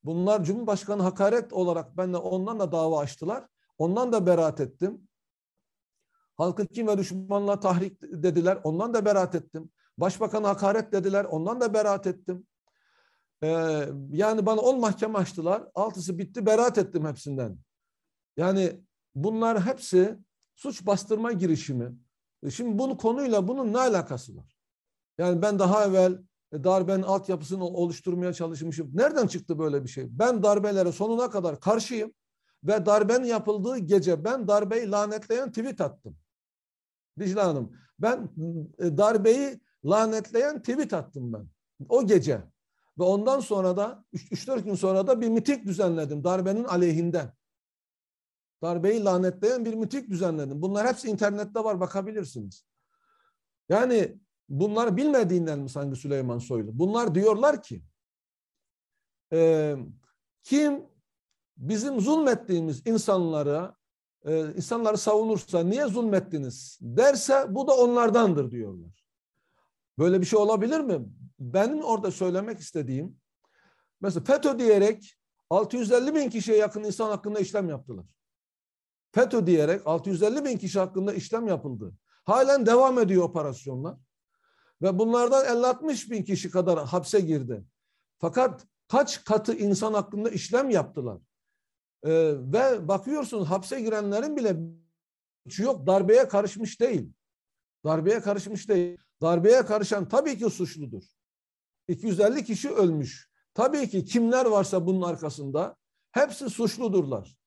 Bunlar 0.03 0.43
Cumhurbaşkanı 0.43 1.01
hakaret 1.01 1.53
olarak 1.53 1.97
benle 1.97 2.17
ondan 2.17 2.59
da 2.59 2.71
dava 2.71 2.99
açtılar. 2.99 3.47
Ondan 3.77 4.13
da 4.13 4.25
beraat 4.25 4.59
ettim. 4.59 5.08
Halkı 6.39 6.67
kim 6.67 6.87
ve 6.87 6.97
düşmanla 6.97 7.59
tahrik 7.59 8.01
dediler. 8.01 8.59
Ondan 8.63 8.93
da 8.93 9.05
beraat 9.05 9.35
ettim. 9.35 9.69
Başbakan 9.97 10.43
hakaret 10.43 10.91
dediler. 10.91 11.25
Ondan 11.25 11.61
da 11.61 11.73
beraat 11.73 12.07
ettim. 12.07 12.47
Ee, 13.43 13.47
yani 14.11 14.45
bana 14.45 14.61
on 14.61 14.79
mahkeme 14.79 15.19
açtılar. 15.19 15.63
Altısı 15.75 16.17
bitti. 16.17 16.45
Beraat 16.45 16.77
ettim 16.77 17.05
hepsinden. 17.05 17.57
Yani 18.37 18.81
bunlar 19.15 19.61
hepsi 19.61 20.17
suç 20.55 20.85
bastırma 20.85 21.31
girişimi. 21.31 21.95
E 22.43 22.51
şimdi 22.51 22.79
bunu 22.79 22.97
konuyla 22.97 23.47
bunun 23.47 23.73
ne 23.73 23.77
alakası 23.77 24.37
var? 24.37 24.57
Yani 25.17 25.41
ben 25.41 25.59
daha 25.59 25.85
evvel 25.85 26.19
e, 26.51 26.63
darbenin 26.63 27.03
altyapısını 27.03 27.63
oluşturmaya 27.65 28.33
çalışmışım. 28.33 28.91
Nereden 28.93 29.27
çıktı 29.27 29.59
böyle 29.59 29.83
bir 29.83 29.89
şey? 29.89 30.07
Ben 30.09 30.43
darbelere 30.43 30.91
sonuna 30.91 31.29
kadar 31.29 31.59
karşıyım 31.59 32.13
ve 32.63 32.85
darbenin 32.85 33.25
yapıldığı 33.25 33.77
gece 33.77 34.23
ben 34.23 34.47
darbeyi 34.47 34.91
lanetleyen 34.91 35.49
tweet 35.49 35.81
attım. 35.81 36.17
Dicle 37.19 37.41
Hanım, 37.41 37.77
ben 37.99 38.29
e, 38.79 38.97
darbeyi 38.97 39.59
lanetleyen 39.85 40.59
tweet 40.59 40.93
attım 40.93 41.33
ben. 41.33 41.47
O 41.89 42.07
gece. 42.07 42.43
Ve 42.99 43.03
ondan 43.03 43.39
sonra 43.39 43.77
da 43.77 44.05
3-4 44.13 44.63
gün 44.63 44.75
sonra 44.75 45.07
da 45.07 45.21
bir 45.21 45.29
mitik 45.29 45.65
düzenledim 45.65 46.23
darbenin 46.23 46.63
aleyhinde. 46.63 47.33
Darbeyi 48.61 49.03
lanetleyen 49.03 49.65
bir 49.65 49.73
mitik 49.73 50.09
düzenledim. 50.09 50.61
Bunlar 50.61 50.87
hepsi 50.87 51.07
internette 51.07 51.63
var 51.63 51.79
bakabilirsiniz. 51.79 52.65
Yani 53.69 54.19
bunlar 54.49 54.97
bilmediğinden 54.97 55.59
mi 55.59 55.69
sanki 55.69 55.99
Süleyman 55.99 56.39
Soylu? 56.39 56.79
Bunlar 56.79 57.15
diyorlar 57.15 57.63
ki 57.63 57.83
e, 59.33 59.75
kim 60.43 60.83
bizim 61.57 62.01
zulmettiğimiz 62.01 62.87
insanlara 62.87 63.78
e, 64.25 64.53
insanları 64.55 64.97
savunursa 64.97 65.63
niye 65.63 65.85
zulmettiniz 65.85 66.79
derse 66.81 67.45
bu 67.49 67.67
da 67.67 67.77
onlardandır 67.77 68.51
diyorlar. 68.51 69.05
Böyle 69.99 70.21
bir 70.21 70.25
şey 70.25 70.39
olabilir 70.39 70.79
mi? 70.79 71.05
Benim 71.39 71.83
orada 71.83 72.11
söylemek 72.11 72.59
istediğim 72.59 73.17
mesela 74.01 74.23
FETÖ 74.23 74.59
diyerek 74.59 75.15
650 75.49 76.15
bin 76.15 76.29
kişiye 76.29 76.57
yakın 76.57 76.83
insan 76.83 77.09
hakkında 77.09 77.39
işlem 77.39 77.69
yaptılar. 77.69 78.05
FETÖ 79.11 79.47
diyerek 79.47 79.81
650 79.85 80.45
bin 80.45 80.57
kişi 80.57 80.79
hakkında 80.79 81.13
işlem 81.13 81.47
yapıldı. 81.47 81.93
Halen 82.25 82.65
devam 82.65 82.99
ediyor 82.99 83.23
operasyonlar. 83.23 83.97
Ve 84.81 84.99
bunlardan 84.99 85.45
50-60 85.45 86.11
bin 86.11 86.23
kişi 86.23 86.51
kadar 86.51 86.85
hapse 86.85 87.19
girdi. 87.19 87.63
Fakat 88.17 88.67
kaç 88.87 89.23
katı 89.23 89.53
insan 89.53 89.93
hakkında 89.93 90.29
işlem 90.29 90.69
yaptılar. 90.69 91.21
Ee, 92.03 92.33
ve 92.37 92.87
bakıyorsun 92.87 93.45
hapse 93.45 93.81
girenlerin 93.81 94.37
bile 94.37 94.57
yok 95.57 95.87
darbeye 95.87 96.27
karışmış 96.27 96.81
değil. 96.81 97.13
Darbeye 97.85 98.21
karışmış 98.21 98.69
değil. 98.69 98.97
Darbeye 99.21 99.65
karışan 99.65 100.07
tabii 100.07 100.37
ki 100.37 100.49
suçludur. 100.49 101.03
250 101.87 102.45
kişi 102.45 102.69
ölmüş. 102.69 103.29
Tabii 103.53 103.89
ki 103.89 104.05
kimler 104.05 104.45
varsa 104.45 104.85
bunun 104.87 105.01
arkasında 105.01 105.75
hepsi 106.11 106.49
suçludurlar. 106.49 107.37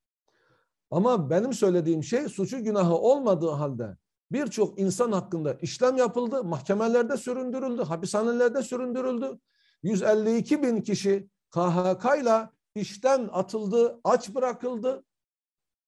Ama 0.91 1.29
benim 1.29 1.53
söylediğim 1.53 2.03
şey 2.03 2.29
suçu 2.29 2.63
günahı 2.63 2.95
olmadığı 2.95 3.49
halde 3.49 3.97
birçok 4.31 4.79
insan 4.79 5.11
hakkında 5.11 5.53
işlem 5.53 5.97
yapıldı, 5.97 6.43
mahkemelerde 6.43 7.17
süründürüldü, 7.17 7.83
hapishanelerde 7.83 8.63
süründürüldü. 8.63 9.39
152 9.83 10.63
bin 10.63 10.81
kişi 10.81 11.29
KHK 11.51 12.21
ile 12.21 12.49
işten 12.75 13.29
atıldı, 13.31 13.99
aç 14.03 14.35
bırakıldı. 14.35 15.03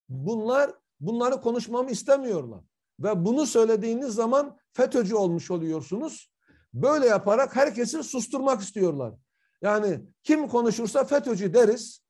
Bunlar 0.10 0.72
bunları 1.00 1.42
konuşmamı 1.42 1.92
istemiyorlar. 1.92 2.62
Ve 3.00 3.25
bunu 3.25 3.46
söylediğiniz 3.46 4.13
zaman 4.13 4.58
FETÖ'cü 4.74 5.15
olmuş 5.15 5.51
oluyorsunuz. 5.51 6.32
Böyle 6.74 7.06
yaparak 7.06 7.56
herkesi 7.56 8.04
susturmak 8.04 8.62
istiyorlar. 8.62 9.13
Yani 9.62 10.01
kim 10.24 10.48
konuşursa 10.48 11.04
FETÖ'cü 11.04 11.54
deriz 11.54 12.06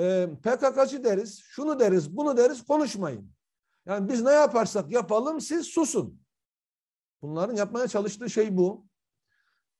e, 0.00 0.28
PKK'cı 0.42 1.04
deriz, 1.04 1.40
şunu 1.42 1.80
deriz, 1.80 2.16
bunu 2.16 2.36
deriz, 2.36 2.64
konuşmayın. 2.64 3.32
Yani 3.86 4.08
biz 4.08 4.22
ne 4.22 4.30
yaparsak 4.30 4.92
yapalım 4.92 5.40
siz 5.40 5.66
susun. 5.66 6.20
Bunların 7.22 7.56
yapmaya 7.56 7.88
çalıştığı 7.88 8.30
şey 8.30 8.56
bu. 8.56 8.86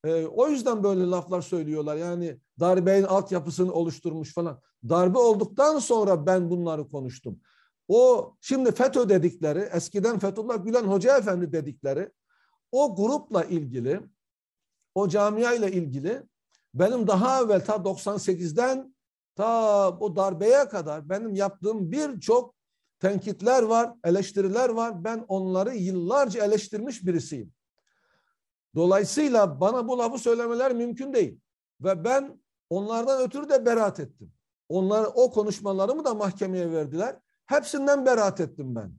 E, 0.04 0.26
o 0.26 0.48
yüzden 0.48 0.82
böyle 0.82 1.06
laflar 1.06 1.40
söylüyorlar. 1.42 1.96
Yani 1.96 2.38
darbenin 2.60 3.04
altyapısını 3.04 3.72
oluşturmuş 3.72 4.34
falan. 4.34 4.60
Darbe 4.88 5.18
olduktan 5.18 5.78
sonra 5.78 6.26
ben 6.26 6.50
bunları 6.50 6.88
konuştum. 6.88 7.40
O 7.88 8.32
şimdi 8.40 8.72
FETÖ 8.72 9.08
dedikleri, 9.08 9.58
eskiden 9.58 10.18
Fethullah 10.18 10.64
Gülen 10.64 10.84
Hoca 10.84 11.18
Efendi 11.18 11.52
dedikleri 11.52 12.10
o 12.72 12.96
grupla 12.96 13.44
ilgili, 13.44 14.00
o 14.94 15.08
camia 15.08 15.54
ile 15.54 15.72
ilgili 15.72 16.22
benim 16.74 17.06
daha 17.06 17.42
evvel 17.42 17.64
ta 17.64 17.74
98'den 17.74 18.94
ta 19.36 19.88
o 19.90 20.16
darbeye 20.16 20.68
kadar 20.68 21.08
benim 21.08 21.34
yaptığım 21.34 21.92
birçok 21.92 22.54
tenkitler 23.00 23.62
var, 23.62 23.92
eleştiriler 24.04 24.68
var. 24.68 25.04
Ben 25.04 25.24
onları 25.28 25.74
yıllarca 25.74 26.44
eleştirmiş 26.44 27.06
birisiyim. 27.06 27.52
Dolayısıyla 28.74 29.60
bana 29.60 29.88
bu 29.88 29.98
lafı 29.98 30.18
söylemeler 30.18 30.74
mümkün 30.74 31.12
değil. 31.12 31.40
Ve 31.80 32.04
ben 32.04 32.40
onlardan 32.70 33.22
ötürü 33.22 33.48
de 33.48 33.66
beraat 33.66 34.00
ettim. 34.00 34.32
Onlar 34.68 35.08
o 35.14 35.30
konuşmalarımı 35.30 36.04
da 36.04 36.14
mahkemeye 36.14 36.72
verdiler. 36.72 37.16
Hepsinden 37.46 38.06
beraat 38.06 38.40
ettim 38.40 38.74
ben. 38.74 38.92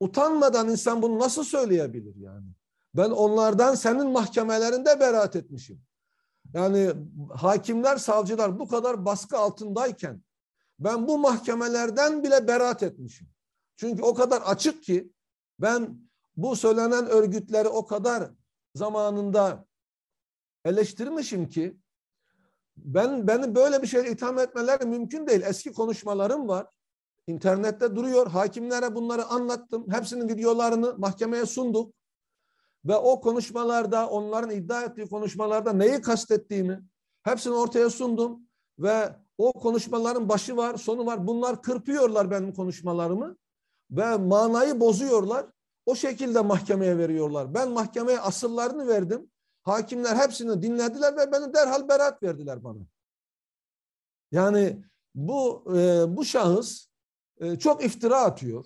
Utanmadan 0.00 0.68
insan 0.68 1.02
bunu 1.02 1.18
nasıl 1.18 1.44
söyleyebilir 1.44 2.16
yani? 2.16 2.46
Ben 2.94 3.10
onlardan 3.10 3.74
senin 3.74 4.10
mahkemelerinde 4.10 5.00
beraat 5.00 5.36
etmişim. 5.36 5.82
Yani 6.54 6.92
hakimler, 7.34 7.96
savcılar 7.96 8.58
bu 8.58 8.68
kadar 8.68 9.04
baskı 9.04 9.38
altındayken 9.38 10.22
ben 10.78 11.08
bu 11.08 11.18
mahkemelerden 11.18 12.22
bile 12.22 12.48
beraat 12.48 12.82
etmişim. 12.82 13.28
Çünkü 13.76 14.02
o 14.02 14.14
kadar 14.14 14.42
açık 14.42 14.82
ki 14.82 15.12
ben 15.60 15.98
bu 16.36 16.56
söylenen 16.56 17.06
örgütleri 17.06 17.68
o 17.68 17.86
kadar 17.86 18.30
zamanında 18.78 19.64
eleştirmişim 20.64 21.48
ki 21.48 21.76
ben 22.76 23.26
beni 23.26 23.54
böyle 23.54 23.82
bir 23.82 23.86
şey 23.86 24.12
itham 24.12 24.38
etmeleri 24.38 24.86
mümkün 24.86 25.26
değil. 25.26 25.42
Eski 25.42 25.72
konuşmalarım 25.72 26.48
var. 26.48 26.66
İnternette 27.26 27.96
duruyor. 27.96 28.26
Hakimlere 28.26 28.94
bunları 28.94 29.24
anlattım. 29.24 29.86
Hepsinin 29.90 30.28
videolarını 30.28 30.98
mahkemeye 30.98 31.46
sunduk. 31.46 31.94
Ve 32.84 32.96
o 32.96 33.20
konuşmalarda, 33.20 34.08
onların 34.08 34.50
iddia 34.50 34.82
ettiği 34.82 35.08
konuşmalarda 35.08 35.72
neyi 35.72 36.00
kastettiğimi 36.00 36.82
hepsini 37.22 37.54
ortaya 37.54 37.90
sundum. 37.90 38.40
Ve 38.78 39.16
o 39.38 39.52
konuşmaların 39.52 40.28
başı 40.28 40.56
var, 40.56 40.76
sonu 40.76 41.06
var. 41.06 41.26
Bunlar 41.26 41.62
kırpıyorlar 41.62 42.30
benim 42.30 42.54
konuşmalarımı. 42.54 43.36
Ve 43.90 44.16
manayı 44.16 44.80
bozuyorlar. 44.80 45.46
O 45.88 45.94
şekilde 45.94 46.40
mahkemeye 46.40 46.98
veriyorlar. 46.98 47.54
Ben 47.54 47.70
mahkemeye 47.70 48.20
asıllarını 48.20 48.88
verdim. 48.88 49.30
Hakimler 49.62 50.16
hepsini 50.16 50.62
dinlediler 50.62 51.16
ve 51.16 51.32
beni 51.32 51.54
derhal 51.54 51.88
beraat 51.88 52.22
verdiler 52.22 52.64
bana. 52.64 52.78
Yani 54.32 54.84
bu 55.14 55.64
e, 55.76 56.04
bu 56.16 56.24
şahıs 56.24 56.86
e, 57.40 57.58
çok 57.58 57.84
iftira 57.84 58.20
atıyor. 58.20 58.64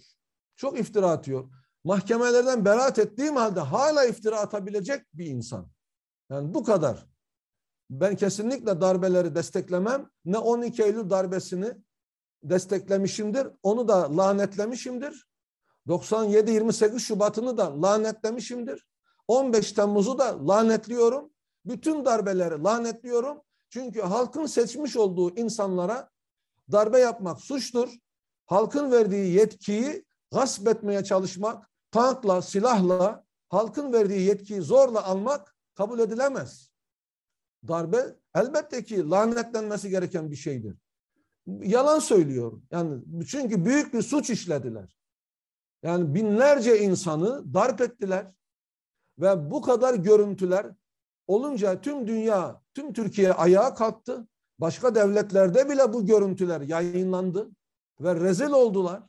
Çok 0.57 0.79
iftira 0.79 1.11
atıyor. 1.11 1.51
Mahkemelerden 1.85 2.65
beraat 2.65 2.99
ettiğim 2.99 3.37
halde 3.37 3.61
hala 3.61 4.05
iftira 4.05 4.41
atabilecek 4.41 5.03
bir 5.15 5.27
insan. 5.27 5.69
Yani 6.31 6.55
bu 6.55 6.65
kadar. 6.65 7.07
Ben 7.91 8.17
kesinlikle 8.17 8.81
darbeleri 8.81 9.35
desteklemem. 9.35 10.11
Ne 10.25 10.39
12 10.39 10.83
Eylül 10.83 11.11
darbesini 11.11 11.75
desteklemişimdir. 12.43 13.49
Onu 13.63 13.89
da 13.89 14.17
lanetlemişimdir. 14.17 15.32
97-28 15.89 16.99
Şubat'ını 16.99 17.57
da 17.57 17.83
lanetlemişimdir. 17.83 18.87
15 19.29 19.73
Temmuz'u 19.73 20.19
da 20.19 20.49
lanetliyorum. 20.49 21.31
Bütün 21.65 22.05
darbeleri 22.05 22.63
lanetliyorum. 22.63 23.43
Çünkü 23.69 24.01
halkın 24.01 24.47
seçmiş 24.47 24.97
olduğu 24.97 25.37
insanlara 25.37 26.11
darbe 26.73 26.99
yapmak 26.99 27.41
suçtur. 27.41 27.89
Halkın 28.47 28.93
verdiği 28.93 29.35
yetkiyi 29.35 30.05
gasp 30.33 30.69
etmeye 30.69 31.05
çalışmak, 31.05 31.71
tankla, 31.91 32.43
silahla, 32.43 33.25
halkın 33.49 33.93
verdiği 33.93 34.21
yetkiyi 34.21 34.61
zorla 34.61 35.05
almak 35.05 35.57
kabul 35.75 35.99
edilemez. 35.99 36.71
Darbe 37.69 38.17
elbette 38.35 38.85
ki 38.85 39.11
lanetlenmesi 39.11 39.91
gereken 39.91 40.31
bir 40.31 40.37
şeydir. 40.37 40.77
Yalan 41.47 41.99
söylüyor. 41.99 42.63
Yani 42.71 43.03
çünkü 43.27 43.65
büyük 43.65 43.95
bir 43.95 44.03
suç 44.03 44.31
işlediler. 44.31 45.02
Yani 45.83 46.15
binlerce 46.15 46.79
insanı 46.79 47.55
darp 47.55 47.81
ettiler. 47.81 48.27
Ve 49.19 49.51
bu 49.51 49.63
kadar 49.63 49.95
görüntüler 49.95 50.67
olunca 51.27 51.81
tüm 51.81 52.07
dünya, 52.07 52.63
tüm 52.75 52.93
Türkiye 52.93 53.33
ayağa 53.33 53.75
kalktı. 53.75 54.27
Başka 54.59 54.95
devletlerde 54.95 55.69
bile 55.69 55.93
bu 55.93 56.07
görüntüler 56.07 56.61
yayınlandı 56.61 57.51
ve 58.01 58.15
rezil 58.15 58.51
oldular. 58.51 59.03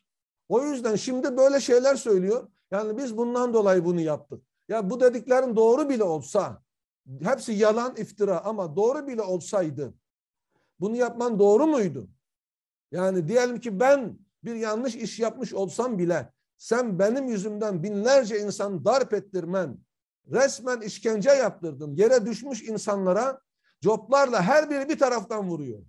O 0.49 0.63
yüzden 0.63 0.95
şimdi 0.95 1.37
böyle 1.37 1.59
şeyler 1.59 1.95
söylüyor. 1.95 2.47
Yani 2.71 2.97
biz 2.97 3.17
bundan 3.17 3.53
dolayı 3.53 3.85
bunu 3.85 4.01
yaptık. 4.01 4.43
Ya 4.67 4.89
bu 4.89 4.99
dediklerin 4.99 5.55
doğru 5.55 5.89
bile 5.89 6.03
olsa, 6.03 6.63
hepsi 7.23 7.51
yalan, 7.51 7.95
iftira 7.95 8.45
ama 8.45 8.75
doğru 8.75 9.07
bile 9.07 9.21
olsaydı 9.21 9.93
bunu 10.79 10.95
yapman 10.95 11.39
doğru 11.39 11.67
muydu? 11.67 12.07
Yani 12.91 13.27
diyelim 13.27 13.59
ki 13.59 13.79
ben 13.79 14.19
bir 14.43 14.55
yanlış 14.55 14.95
iş 14.95 15.19
yapmış 15.19 15.53
olsam 15.53 15.97
bile 15.97 16.33
sen 16.63 16.99
benim 16.99 17.27
yüzümden 17.27 17.83
binlerce 17.83 18.39
insan 18.39 18.85
darp 18.85 19.13
ettirmen, 19.13 19.77
resmen 20.31 20.81
işkence 20.81 21.29
yaptırdın. 21.29 21.95
Yere 21.95 22.25
düşmüş 22.25 22.63
insanlara 22.63 23.41
coplarla 23.81 24.41
her 24.41 24.69
biri 24.69 24.89
bir 24.89 24.99
taraftan 24.99 25.49
vuruyor. 25.49 25.83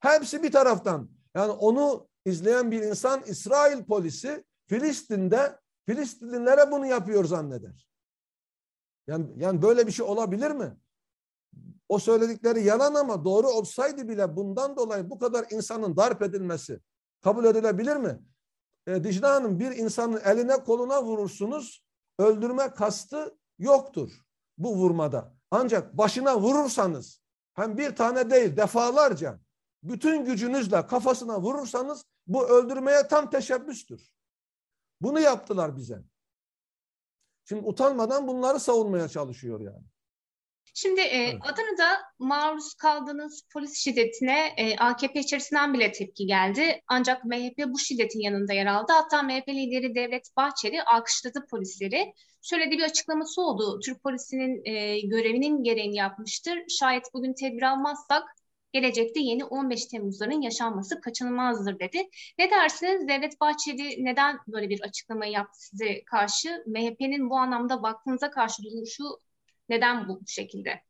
Hepsi 0.00 0.42
bir 0.42 0.52
taraftan. 0.52 1.10
Yani 1.34 1.52
onu 1.52 2.08
izleyen 2.24 2.70
bir 2.70 2.82
insan 2.82 3.22
İsrail 3.26 3.84
polisi 3.84 4.44
Filistin'de 4.66 5.58
Filistinlilere 5.86 6.70
bunu 6.70 6.86
yapıyor 6.86 7.24
zanneder. 7.24 7.88
Yani, 9.06 9.26
yani 9.36 9.62
böyle 9.62 9.86
bir 9.86 9.92
şey 9.92 10.06
olabilir 10.06 10.50
mi? 10.50 10.76
O 11.88 11.98
söyledikleri 11.98 12.64
yalan 12.64 12.94
ama 12.94 13.24
doğru 13.24 13.48
olsaydı 13.48 14.08
bile 14.08 14.36
bundan 14.36 14.76
dolayı 14.76 15.10
bu 15.10 15.18
kadar 15.18 15.46
insanın 15.50 15.96
darp 15.96 16.22
edilmesi 16.22 16.80
kabul 17.22 17.44
edilebilir 17.44 17.96
mi? 17.96 18.20
E, 18.86 19.04
Dicle 19.04 19.26
Hanım 19.26 19.60
bir 19.60 19.70
insanın 19.70 20.20
eline 20.24 20.64
koluna 20.64 21.02
vurursunuz 21.04 21.84
öldürme 22.18 22.70
kastı 22.70 23.38
yoktur 23.58 24.10
bu 24.58 24.76
vurmada. 24.76 25.36
Ancak 25.50 25.98
başına 25.98 26.40
vurursanız 26.40 27.20
hem 27.54 27.78
bir 27.78 27.96
tane 27.96 28.30
değil 28.30 28.56
defalarca 28.56 29.40
bütün 29.82 30.24
gücünüzle 30.24 30.86
kafasına 30.86 31.40
vurursanız 31.40 32.04
bu 32.26 32.48
öldürmeye 32.48 33.08
tam 33.08 33.30
teşebbüstür. 33.30 34.12
Bunu 35.00 35.20
yaptılar 35.20 35.76
bize. 35.76 36.02
Şimdi 37.44 37.66
utanmadan 37.66 38.28
bunları 38.28 38.60
savunmaya 38.60 39.08
çalışıyor 39.08 39.60
yani. 39.60 39.84
Şimdi 40.78 41.00
e, 41.00 41.18
evet. 41.18 41.34
Adana'da 41.40 42.02
maruz 42.18 42.74
kaldığınız 42.74 43.42
polis 43.52 43.74
şiddetine 43.78 44.54
e, 44.56 44.76
AKP 44.76 45.20
içerisinden 45.20 45.74
bile 45.74 45.92
tepki 45.92 46.26
geldi. 46.26 46.82
Ancak 46.88 47.24
MHP 47.24 47.58
bu 47.66 47.78
şiddetin 47.78 48.20
yanında 48.20 48.52
yer 48.52 48.66
aldı. 48.66 48.92
Hatta 48.92 49.22
MHP 49.22 49.48
lideri 49.48 49.94
Devlet 49.94 50.28
Bahçeli 50.36 50.82
alkışladı 50.82 51.46
polisleri. 51.50 52.12
Şöyle 52.42 52.70
bir 52.70 52.82
açıklaması 52.82 53.42
oldu. 53.42 53.80
Türk 53.84 54.02
polisinin 54.02 54.64
e, 54.64 55.00
görevinin 55.00 55.62
gereğini 55.62 55.96
yapmıştır. 55.96 56.58
Şayet 56.68 57.04
bugün 57.14 57.34
tedbir 57.34 57.62
almazsak 57.62 58.22
gelecekte 58.72 59.20
yeni 59.20 59.44
15 59.44 59.86
Temmuz'ların 59.86 60.40
yaşanması 60.40 61.00
kaçınılmazdır 61.00 61.78
dedi. 61.78 62.08
Ne 62.38 62.50
dersiniz? 62.50 63.08
Devlet 63.08 63.40
Bahçeli 63.40 64.04
neden 64.04 64.38
böyle 64.48 64.68
bir 64.68 64.80
açıklamayı 64.80 65.32
yaptı 65.32 65.60
size 65.60 66.04
karşı? 66.04 66.64
MHP'nin 66.66 67.30
bu 67.30 67.36
anlamda 67.36 67.82
baktığınıza 67.82 68.30
karşı 68.30 68.62
duruşu 68.62 69.04
neden 69.68 70.08
bu 70.08 70.20
şekilde? 70.26 70.80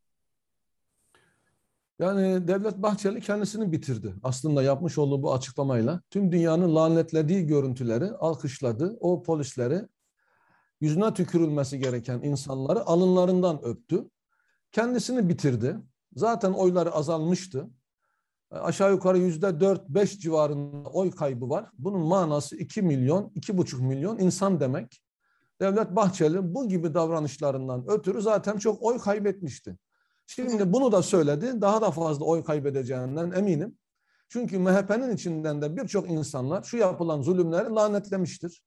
Yani 1.98 2.48
Devlet 2.48 2.76
Bahçeli 2.76 3.20
kendisini 3.20 3.72
bitirdi. 3.72 4.14
Aslında 4.22 4.62
yapmış 4.62 4.98
olduğu 4.98 5.22
bu 5.22 5.34
açıklamayla 5.34 6.00
tüm 6.10 6.32
dünyanın 6.32 6.74
lanetlediği 6.74 7.46
görüntüleri 7.46 8.10
alkışladı. 8.10 8.96
O 9.00 9.22
polisleri 9.22 9.82
yüzüne 10.80 11.14
tükürülmesi 11.14 11.78
gereken 11.78 12.20
insanları 12.22 12.86
alınlarından 12.86 13.64
öptü. 13.64 14.10
Kendisini 14.72 15.28
bitirdi. 15.28 15.76
Zaten 16.16 16.52
oyları 16.52 16.92
azalmıştı. 16.92 17.70
Aşağı 18.50 18.92
yukarı 18.92 19.18
yüzde 19.18 19.60
dört 19.60 19.88
beş 19.88 20.18
civarında 20.18 20.88
oy 20.88 21.10
kaybı 21.10 21.50
var. 21.50 21.70
Bunun 21.78 22.00
manası 22.00 22.56
iki 22.56 22.82
milyon, 22.82 23.32
iki 23.34 23.58
buçuk 23.58 23.80
milyon 23.80 24.18
insan 24.18 24.60
demek. 24.60 25.02
Devlet 25.60 25.96
Bahçeli 25.96 26.54
bu 26.54 26.68
gibi 26.68 26.94
davranışlarından 26.94 27.84
ötürü 27.88 28.22
zaten 28.22 28.58
çok 28.58 28.82
oy 28.82 28.98
kaybetmişti. 28.98 29.78
Şimdi 30.26 30.72
bunu 30.72 30.92
da 30.92 31.02
söyledi. 31.02 31.60
Daha 31.60 31.80
da 31.80 31.90
fazla 31.90 32.24
oy 32.24 32.44
kaybedeceğinden 32.44 33.30
eminim. 33.30 33.78
Çünkü 34.28 34.58
MHP'nin 34.58 35.14
içinden 35.14 35.62
de 35.62 35.76
birçok 35.76 36.10
insanlar 36.10 36.62
şu 36.62 36.76
yapılan 36.76 37.22
zulümleri 37.22 37.68
lanetlemiştir. 37.68 38.62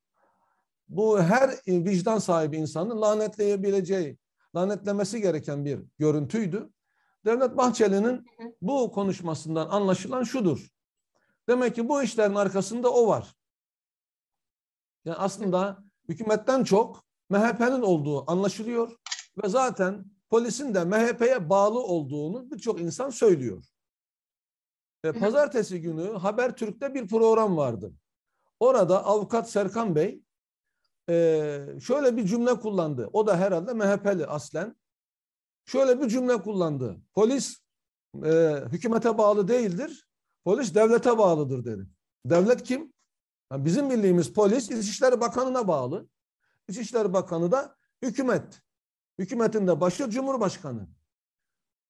Bu 0.88 1.22
her 1.22 1.50
vicdan 1.68 2.20
sahibi 2.20 2.58
insanın 2.58 3.02
lanetleyebileceği 3.02 4.18
lanetlemesi 4.56 5.22
gereken 5.22 5.66
bir 5.66 5.80
görüntüydü. 5.98 6.70
Devlet 7.26 7.58
Bahçeli'nin 7.58 8.26
bu 8.62 8.92
konuşmasından 8.92 9.70
anlaşılan 9.70 10.24
şudur. 10.24 10.68
Demek 11.48 11.76
ki 11.76 11.90
bu 11.90 12.04
işlerin 12.04 12.36
arkasında 12.36 12.94
o 12.94 13.08
var. 13.08 13.36
Yani 15.06 15.18
aslında 15.18 15.84
hükümetten 16.10 16.64
çok 16.64 17.04
MHP'nin 17.30 17.82
olduğu 17.82 18.32
anlaşılıyor 18.32 18.96
ve 19.44 19.50
zaten 19.50 20.06
polisin 20.30 20.74
de 20.74 20.86
MHP'ye 20.86 21.50
bağlı 21.50 21.80
olduğunu 21.80 22.52
birçok 22.52 22.82
insan 22.82 23.10
söylüyor. 23.10 23.66
E, 25.04 25.12
pazartesi 25.12 25.82
günü 25.82 26.12
Habertürk'te 26.12 26.94
bir 26.94 27.08
program 27.08 27.58
vardı. 27.58 27.94
Orada 28.60 29.06
avukat 29.06 29.50
Serkan 29.50 29.96
Bey 29.96 30.24
e, 31.10 31.60
şöyle 31.82 32.18
bir 32.18 32.26
cümle 32.26 32.60
kullandı. 32.60 33.10
O 33.14 33.28
da 33.28 33.38
herhalde 33.38 33.74
MHP'li 33.74 34.26
aslen. 34.26 34.76
Şöyle 35.66 36.02
bir 36.02 36.10
cümle 36.10 36.42
kullandı. 36.42 36.98
Polis 37.14 37.58
e, 38.26 38.56
hükümete 38.72 39.18
bağlı 39.18 39.48
değildir. 39.48 40.08
Polis 40.44 40.76
devlete 40.76 41.18
bağlıdır 41.18 41.66
dedi. 41.66 41.88
Devlet 42.26 42.64
kim? 42.64 42.94
Yani 43.52 43.66
bizim 43.66 43.90
bildiğimiz 43.90 44.34
polis 44.34 44.72
İçişleri 44.72 45.22
Bakanı'na 45.22 45.68
bağlı. 45.68 46.08
İçişleri 46.68 47.14
Bakanı 47.14 47.52
da 47.52 47.76
hükümet. 48.02 48.62
Hükümetin 49.20 49.68
de 49.68 49.82
başı 49.82 50.10
Cumhurbaşkanı. 50.10 50.88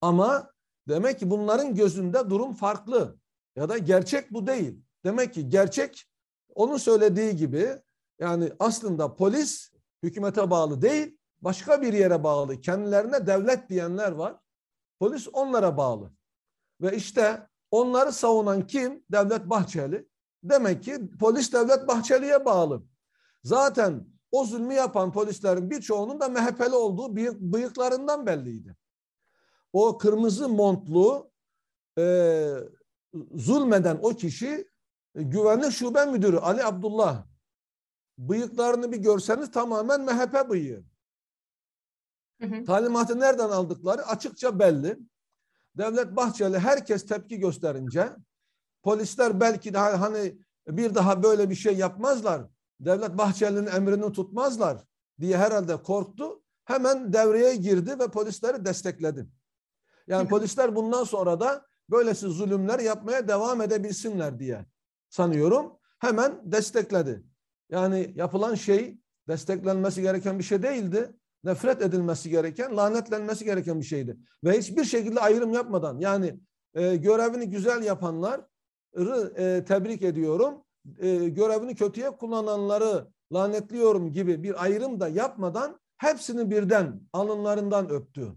Ama 0.01 0.53
demek 0.87 1.19
ki 1.19 1.29
bunların 1.29 1.75
gözünde 1.75 2.29
durum 2.29 2.53
farklı. 2.53 3.19
Ya 3.55 3.69
da 3.69 3.77
gerçek 3.77 4.33
bu 4.33 4.47
değil. 4.47 4.81
Demek 5.03 5.33
ki 5.33 5.49
gerçek 5.49 6.05
onun 6.55 6.77
söylediği 6.77 7.35
gibi 7.35 7.81
yani 8.19 8.51
aslında 8.59 9.15
polis 9.15 9.71
hükümete 10.03 10.49
bağlı 10.49 10.81
değil, 10.81 11.17
başka 11.41 11.81
bir 11.81 11.93
yere 11.93 12.23
bağlı. 12.23 12.61
Kendilerine 12.61 13.27
devlet 13.27 13.69
diyenler 13.69 14.11
var. 14.11 14.35
Polis 14.99 15.27
onlara 15.33 15.77
bağlı. 15.77 16.11
Ve 16.81 16.95
işte 16.95 17.47
onları 17.71 18.11
savunan 18.11 18.67
kim? 18.67 19.03
Devlet 19.11 19.49
Bahçeli. 19.49 20.07
Demek 20.43 20.83
ki 20.83 21.09
polis 21.19 21.53
Devlet 21.53 21.87
Bahçeli'ye 21.87 22.45
bağlı. 22.45 22.83
Zaten 23.43 24.07
o 24.31 24.45
zulmü 24.45 24.73
yapan 24.73 25.11
polislerin 25.11 25.69
birçoğunun 25.69 26.19
da 26.19 26.29
MHP'li 26.29 26.75
olduğu 26.75 27.15
bıyık, 27.15 27.39
bıyıklarından 27.39 28.25
belliydi. 28.25 28.75
O 29.73 29.97
kırmızı 29.97 30.49
montlu 30.49 31.31
e, 31.97 32.03
zulmeden 33.33 33.99
o 34.01 34.09
kişi 34.09 34.67
e, 35.15 35.23
güvenlik 35.23 35.71
şube 35.71 36.05
müdürü 36.05 36.37
Ali 36.37 36.63
Abdullah. 36.63 37.25
Bıyıklarını 38.17 38.91
bir 38.91 38.97
görseniz 38.97 39.51
tamamen 39.51 40.01
MHP 40.01 40.49
bıyığı. 40.49 40.83
Hı 42.41 42.47
hı. 42.47 42.65
Talimatı 42.65 43.19
nereden 43.19 43.49
aldıkları 43.49 44.07
açıkça 44.07 44.59
belli. 44.59 44.99
Devlet 45.77 46.15
Bahçeli 46.15 46.59
herkes 46.59 47.05
tepki 47.05 47.39
gösterince 47.39 48.09
polisler 48.83 49.39
belki 49.39 49.73
daha 49.73 50.01
hani 50.01 50.37
bir 50.67 50.95
daha 50.95 51.23
böyle 51.23 51.49
bir 51.49 51.55
şey 51.55 51.77
yapmazlar. 51.77 52.41
Devlet 52.79 53.17
Bahçeli'nin 53.17 53.67
emrini 53.67 54.11
tutmazlar 54.11 54.77
diye 55.19 55.37
herhalde 55.37 55.77
korktu. 55.77 56.41
Hemen 56.65 57.13
devreye 57.13 57.55
girdi 57.55 57.99
ve 57.99 58.07
polisleri 58.07 58.65
destekledi. 58.65 59.27
Yani 60.07 60.27
polisler 60.27 60.75
bundan 60.75 61.03
sonra 61.03 61.39
da 61.39 61.65
böylesi 61.89 62.27
zulümler 62.27 62.79
yapmaya 62.79 63.27
devam 63.27 63.61
edebilsinler 63.61 64.39
diye 64.39 64.65
sanıyorum. 65.09 65.73
Hemen 65.99 66.41
destekledi. 66.43 67.23
Yani 67.69 68.13
yapılan 68.15 68.55
şey 68.55 68.99
desteklenmesi 69.27 70.01
gereken 70.01 70.39
bir 70.39 70.43
şey 70.43 70.63
değildi. 70.63 71.15
Nefret 71.43 71.81
edilmesi 71.81 72.29
gereken, 72.29 72.77
lanetlenmesi 72.77 73.45
gereken 73.45 73.79
bir 73.79 73.85
şeydi. 73.85 74.17
Ve 74.43 74.57
hiçbir 74.57 74.83
şekilde 74.83 75.19
ayrım 75.19 75.53
yapmadan 75.53 75.99
yani 75.99 76.39
e, 76.73 76.95
görevini 76.95 77.49
güzel 77.49 77.83
yapanları 77.83 78.41
e, 78.41 78.45
tebrik 79.65 80.01
ediyorum. 80.01 80.63
E, 80.97 81.29
görevini 81.29 81.75
kötüye 81.75 82.09
kullananları 82.09 83.07
lanetliyorum 83.33 84.11
gibi 84.11 84.43
bir 84.43 84.63
ayrım 84.63 84.99
da 84.99 85.07
yapmadan 85.07 85.79
hepsini 85.97 86.51
birden 86.51 87.01
alınlarından 87.13 87.89
öptü. 87.89 88.35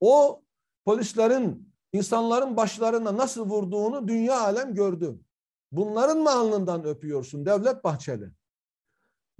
O 0.00 0.42
polislerin 0.84 1.74
insanların 1.92 2.56
başlarına 2.56 3.16
nasıl 3.16 3.50
vurduğunu 3.50 4.08
dünya 4.08 4.40
alem 4.40 4.74
gördü. 4.74 5.20
Bunların 5.72 6.18
mı 6.18 6.30
alnından 6.30 6.84
öpüyorsun 6.84 7.46
Devlet 7.46 7.84
Bahçeli? 7.84 8.24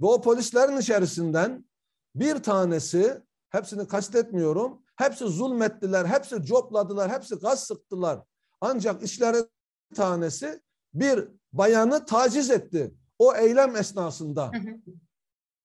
Ve 0.01 0.05
o 0.05 0.21
polislerin 0.21 0.77
içerisinden 0.77 1.65
bir 2.15 2.43
tanesi, 2.43 3.21
hepsini 3.49 3.87
kastetmiyorum, 3.87 4.81
hepsi 4.95 5.25
zulmettiler, 5.25 6.05
hepsi 6.05 6.43
copladılar, 6.43 7.11
hepsi 7.11 7.35
gaz 7.35 7.63
sıktılar. 7.63 8.19
Ancak 8.61 9.03
işleri 9.03 9.37
tanesi 9.95 10.61
bir 10.93 11.27
bayanı 11.53 12.05
taciz 12.05 12.49
etti. 12.49 12.93
O 13.19 13.35
eylem 13.35 13.75
esnasında. 13.75 14.51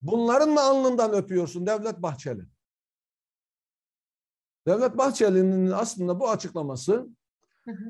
Bunların 0.03 0.51
mı 0.51 0.61
alnından 0.61 1.13
öpüyorsun 1.13 1.67
Devlet 1.67 2.03
Bahçeli? 2.03 2.43
Devlet 4.67 4.99
Bahçeli'nin 4.99 5.71
aslında 5.71 6.21
bu 6.21 6.31
açıklaması 6.31 7.09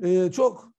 e, 0.01 0.31
çok 0.31 0.71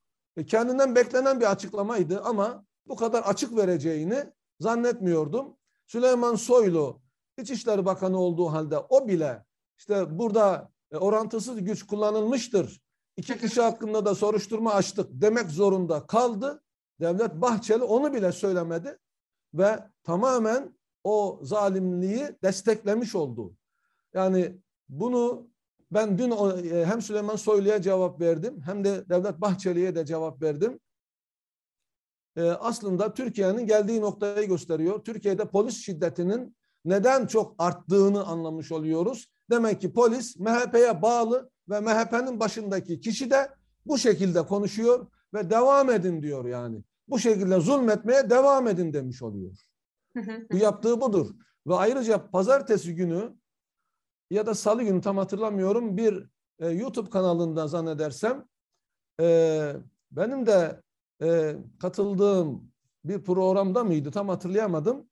kendinden 0.47 0.95
beklenen 0.95 1.41
bir 1.41 1.51
açıklamaydı 1.51 2.21
ama 2.21 2.65
bu 2.87 2.97
kadar 2.97 3.23
açık 3.23 3.57
vereceğini 3.57 4.33
zannetmiyordum. 4.61 5.57
Süleyman 5.87 6.35
Soylu 6.35 7.01
İçişleri 7.39 7.85
Bakanı 7.85 8.19
olduğu 8.19 8.47
halde 8.47 8.79
o 8.79 9.09
bile 9.09 9.45
işte 9.79 10.19
burada 10.19 10.71
e, 10.91 10.97
orantısız 10.97 11.65
güç 11.65 11.87
kullanılmıştır. 11.87 12.81
İki 13.17 13.39
kişi 13.39 13.61
hakkında 13.61 14.05
da 14.05 14.15
soruşturma 14.15 14.75
açtık 14.75 15.07
demek 15.11 15.51
zorunda 15.51 16.07
kaldı. 16.07 16.63
Devlet 17.01 17.35
Bahçeli 17.35 17.83
onu 17.83 18.15
bile 18.15 18.33
söylemedi 18.33 18.99
ve 19.55 19.79
tamamen 20.05 20.79
o 21.05 21.41
zalimliği 21.43 22.29
desteklemiş 22.43 23.15
oldu. 23.15 23.57
Yani 24.15 24.59
bunu 24.89 25.49
ben 25.91 26.19
dün 26.19 26.31
e, 26.31 26.87
hem 26.87 27.03
Süleyman 27.03 27.37
Soylu'ya 27.37 27.83
cevap 27.83 28.21
verdim 28.21 28.63
hem 28.65 28.85
de 28.85 29.09
Devlet 29.09 29.41
Bahçeli'ye 29.41 29.95
de 29.95 30.07
cevap 30.07 30.43
verdim. 30.43 30.81
E, 32.37 32.43
aslında 32.43 33.15
Türkiye'nin 33.15 33.67
geldiği 33.67 34.01
noktayı 34.01 34.49
gösteriyor. 34.49 35.05
Türkiye'de 35.05 35.49
polis 35.49 35.77
şiddetinin 35.77 36.57
neden 36.85 37.27
çok 37.27 37.55
arttığını 37.59 38.25
anlamış 38.25 38.73
oluyoruz. 38.73 39.27
Demek 39.51 39.81
ki 39.81 39.93
polis 39.93 40.37
MHP'ye 40.39 41.03
bağlı 41.03 41.51
ve 41.69 41.81
MHP'nin 41.81 42.41
başındaki 42.41 43.01
kişi 43.01 43.31
de 43.31 43.51
bu 43.87 43.99
şekilde 43.99 44.47
konuşuyor 44.47 45.07
ve 45.35 45.51
devam 45.51 45.91
edin 45.91 46.23
diyor 46.23 46.45
yani. 46.45 46.83
Bu 47.09 47.19
şekilde 47.19 47.61
zulmetmeye 47.61 48.31
devam 48.31 48.69
edin 48.69 48.93
demiş 48.93 49.23
oluyor. 49.23 49.57
bu 50.53 50.57
yaptığı 50.57 51.01
budur. 51.01 51.35
Ve 51.67 51.75
ayrıca 51.75 52.31
pazartesi 52.31 52.95
günü 52.95 53.37
ya 54.31 54.47
da 54.47 54.55
salı 54.55 54.83
günü 54.83 55.01
tam 55.01 55.17
hatırlamıyorum 55.17 55.97
bir 55.97 56.27
e, 56.59 56.69
YouTube 56.69 57.11
kanalında 57.11 57.69
zannedersem 57.69 58.45
e, 59.21 59.73
benim 60.11 60.47
de 60.47 60.83
e, 61.23 61.57
katıldığım 61.81 62.73
bir 63.05 63.25
programda 63.25 63.85
mıydı 63.85 64.11
tam 64.11 64.29
hatırlayamadım. 64.29 65.09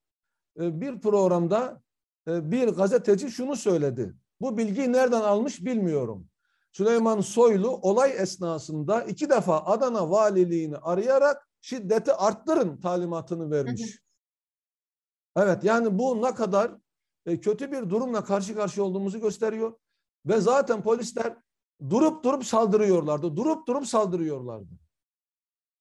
E, 0.60 0.80
bir 0.80 1.00
programda 1.00 1.82
e, 2.28 2.50
bir 2.50 2.68
gazeteci 2.68 3.30
şunu 3.30 3.56
söyledi. 3.56 4.14
Bu 4.40 4.58
bilgiyi 4.58 4.92
nereden 4.92 5.20
almış 5.20 5.64
bilmiyorum. 5.64 6.28
Süleyman 6.76 7.20
Soylu 7.20 7.68
olay 7.68 8.14
esnasında 8.16 9.02
iki 9.02 9.30
defa 9.30 9.64
Adana 9.64 10.10
valiliğini 10.10 10.76
arayarak 10.76 11.48
şiddeti 11.60 12.12
arttırın 12.12 12.80
talimatını 12.80 13.50
vermiş. 13.50 13.98
Evet 15.36 15.64
yani 15.64 15.98
bu 15.98 16.22
ne 16.22 16.34
kadar 16.34 16.72
e, 17.26 17.40
kötü 17.40 17.72
bir 17.72 17.90
durumla 17.90 18.24
karşı 18.24 18.54
karşıya 18.54 18.86
olduğumuzu 18.86 19.20
gösteriyor. 19.20 19.78
Ve 20.26 20.40
zaten 20.40 20.82
polisler 20.82 21.36
durup 21.90 22.24
durup 22.24 22.44
saldırıyorlardı. 22.44 23.36
Durup 23.36 23.68
durup 23.68 23.86
saldırıyorlardı. 23.86 24.70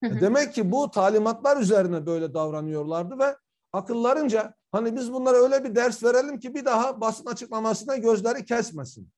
Demek 0.04 0.54
ki 0.54 0.72
bu 0.72 0.92
talimatlar 0.92 1.58
üzerine 1.58 2.06
böyle 2.06 2.34
davranıyorlardı 2.34 3.20
ve 3.20 3.38
akıllarınca 3.74 4.56
hani 4.72 4.96
biz 4.96 5.14
bunlara 5.14 5.38
öyle 5.38 5.64
bir 5.64 5.76
ders 5.76 6.04
verelim 6.04 6.40
ki 6.40 6.54
bir 6.54 6.66
daha 6.66 7.02
basın 7.02 7.26
açıklamasına 7.26 7.96
gözleri 7.96 8.46
kesmesin. 8.46 9.12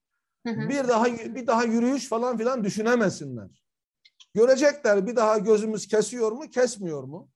Bir 0.46 0.88
daha 0.88 1.06
bir 1.06 1.48
daha 1.48 1.64
yürüyüş 1.64 2.10
falan 2.10 2.38
filan 2.38 2.64
düşünemesinler. 2.64 3.64
Görecekler 4.34 5.08
bir 5.08 5.16
daha 5.16 5.38
gözümüz 5.38 5.88
kesiyor 5.88 6.32
mu, 6.32 6.50
kesmiyor 6.50 7.04
mu? 7.04 7.30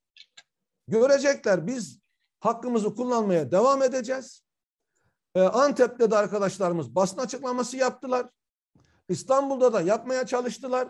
Görecekler 0.87 1.67
biz 1.67 1.99
hakkımızı 2.39 2.95
kullanmaya 2.95 3.51
devam 3.51 3.83
edeceğiz. 3.83 4.43
Ee, 5.35 5.41
Antep'te 5.41 6.11
de 6.11 6.17
arkadaşlarımız 6.17 6.95
basın 6.95 7.17
açıklaması 7.17 7.77
yaptılar. 7.77 8.29
İstanbul'da 9.09 9.73
da 9.73 9.81
yapmaya 9.81 10.25
çalıştılar. 10.25 10.89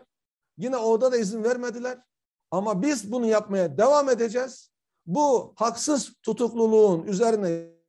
Yine 0.58 0.78
orada 0.78 1.12
da 1.12 1.18
izin 1.18 1.44
vermediler. 1.44 2.00
Ama 2.52 2.82
biz 2.82 3.12
bunu 3.12 3.26
yapmaya 3.26 3.78
devam 3.78 4.10
edeceğiz. 4.10 4.72
Bu 5.06 5.54
haksız 5.58 6.14
tutukluluğun 6.24 7.04
üzerine 7.04 7.80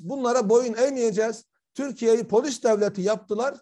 Bunlara 0.00 0.48
boyun 0.48 0.74
eğmeyeceğiz. 0.74 1.44
Türkiye'yi 1.78 2.24
polis 2.24 2.64
devleti 2.64 3.02
yaptılar. 3.02 3.60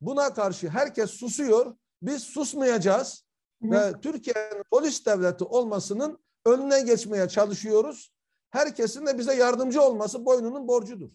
Buna 0.00 0.34
karşı 0.34 0.68
herkes 0.68 1.10
susuyor. 1.10 1.74
Biz 2.02 2.22
susmayacağız. 2.22 3.24
Hı. 3.62 3.70
Ve 3.70 4.00
Türkiye'nin 4.00 4.62
polis 4.70 5.06
devleti 5.06 5.44
olmasının 5.44 6.18
önüne 6.46 6.80
geçmeye 6.80 7.28
çalışıyoruz. 7.28 8.12
Herkesin 8.50 9.06
de 9.06 9.18
bize 9.18 9.34
yardımcı 9.34 9.82
olması 9.82 10.24
boynunun 10.24 10.68
borcudur. 10.68 11.10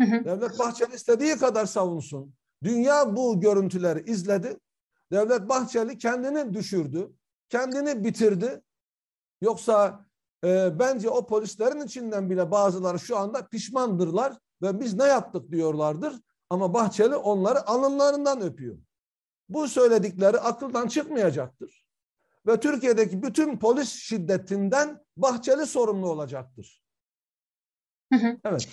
Hı 0.00 0.06
Devlet 0.24 0.58
Bahçeli 0.58 0.94
istediği 0.94 1.36
kadar 1.36 1.66
savunsun. 1.66 2.34
Dünya 2.62 3.16
bu 3.16 3.40
görüntüleri 3.40 4.10
izledi. 4.10 4.58
Devlet 5.12 5.48
Bahçeli 5.48 5.98
kendini 5.98 6.54
düşürdü. 6.54 7.12
Kendini 7.48 8.04
bitirdi. 8.04 8.62
Yoksa 9.40 10.06
e, 10.44 10.78
bence 10.78 11.10
o 11.10 11.26
polislerin 11.26 11.80
içinden 11.80 12.30
bile 12.30 12.50
bazıları 12.50 12.98
şu 12.98 13.16
anda 13.16 13.46
pişmandırlar 13.46 14.38
ve 14.62 14.80
biz 14.80 14.94
ne 14.94 15.04
yaptık 15.04 15.52
diyorlardır. 15.52 16.14
Ama 16.50 16.74
Bahçeli 16.74 17.16
onları 17.16 17.68
alınlarından 17.68 18.40
öpüyor. 18.40 18.78
Bu 19.48 19.68
söyledikleri 19.68 20.38
akıldan 20.38 20.88
çıkmayacaktır. 20.88 21.84
Ve 22.46 22.60
Türkiye'deki 22.60 23.22
bütün 23.22 23.58
polis 23.58 23.92
şiddetinden 23.92 25.04
Bahçeli 25.16 25.66
sorumlu 25.66 26.10
olacaktır. 26.10 26.82
Evet. 28.44 28.68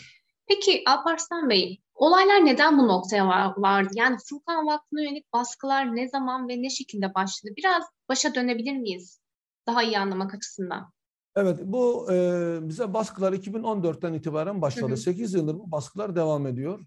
Peki 0.47 0.83
Alparslan 0.87 1.49
Bey, 1.49 1.81
olaylar 1.93 2.45
neden 2.45 2.79
bu 2.79 2.87
noktaya 2.87 3.27
vardı? 3.57 3.89
Yani 3.93 4.17
Furkan 4.29 4.67
Vakfı'na 4.67 5.01
yönelik 5.01 5.33
baskılar 5.33 5.95
ne 5.95 6.09
zaman 6.09 6.47
ve 6.47 6.61
ne 6.61 6.69
şekilde 6.69 7.13
başladı? 7.13 7.53
Biraz 7.57 7.83
başa 8.09 8.35
dönebilir 8.35 8.77
miyiz? 8.77 9.21
Daha 9.67 9.83
iyi 9.83 9.99
anlamak 9.99 10.33
açısından. 10.33 10.94
Evet, 11.35 11.59
bu 11.63 12.11
e, 12.11 12.59
bize 12.61 12.93
baskılar 12.93 13.33
2014'ten 13.33 14.13
itibaren 14.13 14.61
başladı. 14.61 14.87
Hı 14.87 14.91
hı. 14.91 14.97
8 14.97 15.33
yıldır 15.33 15.55
bu 15.55 15.71
baskılar 15.71 16.15
devam 16.15 16.47
ediyor. 16.47 16.79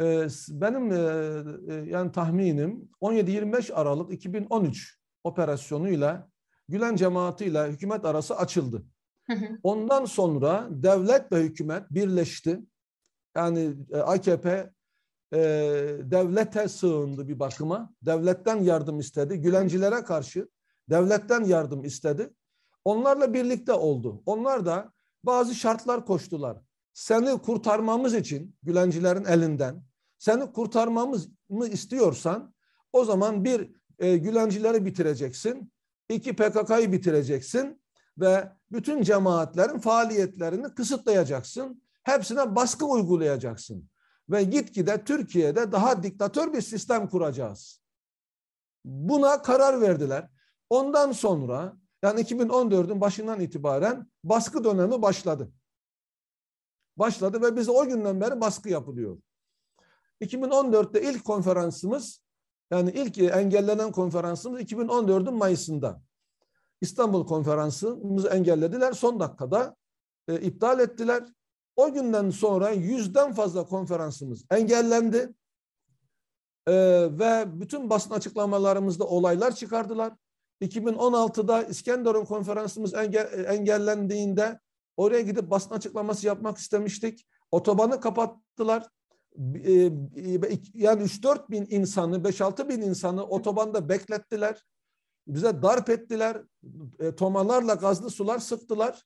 E, 0.00 0.26
benim 0.48 0.92
e, 0.92 0.96
e, 1.68 1.90
yani 1.90 2.12
tahminim 2.12 2.88
17-25 3.00 3.72
Aralık 3.72 4.12
2013 4.12 4.98
operasyonuyla 5.24 6.32
Gülen 6.68 6.96
cemaatiyle 6.96 7.68
hükümet 7.68 8.04
arası 8.04 8.36
açıldı. 8.36 8.82
Ondan 9.62 10.04
sonra 10.04 10.68
devlet 10.70 11.32
ve 11.32 11.42
hükümet 11.42 11.90
birleşti. 11.90 12.60
Yani 13.36 13.74
e, 13.90 13.98
AKP 13.98 14.70
e, 15.32 15.38
devlete 16.02 16.68
sığındı 16.68 17.28
bir 17.28 17.38
bakıma. 17.38 17.94
Devletten 18.02 18.56
yardım 18.56 19.00
istedi. 19.00 19.40
Gülencilere 19.40 20.04
karşı 20.04 20.48
devletten 20.90 21.44
yardım 21.44 21.84
istedi. 21.84 22.30
Onlarla 22.84 23.34
birlikte 23.34 23.72
oldu. 23.72 24.22
Onlar 24.26 24.66
da 24.66 24.92
bazı 25.24 25.54
şartlar 25.54 26.06
koştular. 26.06 26.58
Seni 26.92 27.38
kurtarmamız 27.38 28.14
için 28.14 28.56
Gülencilerin 28.62 29.24
elinden, 29.24 29.82
seni 30.18 30.52
kurtarmamız 30.52 31.28
mı 31.48 31.66
istiyorsan 31.66 32.54
o 32.92 33.04
zaman 33.04 33.44
bir 33.44 33.70
e, 33.98 34.16
Gülencileri 34.16 34.86
bitireceksin, 34.86 35.72
iki 36.08 36.36
PKK'yı 36.36 36.92
bitireceksin 36.92 37.82
ve 38.18 38.52
bütün 38.72 39.02
cemaatlerin 39.02 39.78
faaliyetlerini 39.78 40.74
kısıtlayacaksın. 40.74 41.82
Hepsine 42.02 42.56
baskı 42.56 42.86
uygulayacaksın. 42.86 43.88
Ve 44.30 44.42
gitgide 44.42 45.04
Türkiye'de 45.04 45.72
daha 45.72 46.02
diktatör 46.02 46.52
bir 46.52 46.60
sistem 46.60 47.08
kuracağız. 47.08 47.82
Buna 48.84 49.42
karar 49.42 49.80
verdiler. 49.80 50.28
Ondan 50.70 51.12
sonra 51.12 51.76
yani 52.02 52.20
2014'ün 52.20 53.00
başından 53.00 53.40
itibaren 53.40 54.10
baskı 54.24 54.64
dönemi 54.64 55.02
başladı. 55.02 55.52
Başladı 56.96 57.42
ve 57.42 57.56
biz 57.56 57.68
o 57.68 57.86
günden 57.86 58.20
beri 58.20 58.40
baskı 58.40 58.68
yapılıyor. 58.68 59.18
2014'te 60.20 61.02
ilk 61.02 61.24
konferansımız 61.24 62.20
yani 62.70 62.90
ilk 62.90 63.18
engellenen 63.18 63.92
konferansımız 63.92 64.60
2014'ün 64.60 65.34
Mayıs'ında. 65.34 66.02
İstanbul 66.80 67.26
konferansımızı 67.26 68.28
engellediler. 68.28 68.92
Son 68.92 69.20
dakikada 69.20 69.76
e, 70.28 70.40
iptal 70.40 70.80
ettiler. 70.80 71.24
O 71.76 71.92
günden 71.92 72.30
sonra 72.30 72.70
yüzden 72.70 73.32
fazla 73.32 73.66
konferansımız 73.66 74.44
engellendi. 74.50 75.34
E, 76.66 76.72
ve 77.18 77.60
bütün 77.60 77.90
basın 77.90 78.10
açıklamalarımızda 78.14 79.04
olaylar 79.04 79.54
çıkardılar. 79.54 80.12
2016'da 80.62 81.62
İskenderun 81.62 82.24
konferansımız 82.24 82.94
engel, 82.94 83.44
engellendiğinde 83.46 84.60
oraya 84.96 85.20
gidip 85.20 85.50
basın 85.50 85.74
açıklaması 85.74 86.26
yapmak 86.26 86.58
istemiştik. 86.58 87.26
Otobanı 87.50 88.00
kapattılar. 88.00 88.88
E, 89.64 89.72
yani 90.74 91.02
3-4 91.02 91.50
bin 91.50 91.66
insanı, 91.70 92.16
5-6 92.16 92.68
bin 92.68 92.80
insanı 92.80 93.24
otobanda 93.24 93.88
beklettiler. 93.88 94.64
Bize 95.26 95.62
darp 95.62 95.90
ettiler. 95.90 96.42
E, 96.98 97.14
tomalarla 97.14 97.74
gazlı 97.74 98.10
sular 98.10 98.38
sıktılar. 98.38 99.02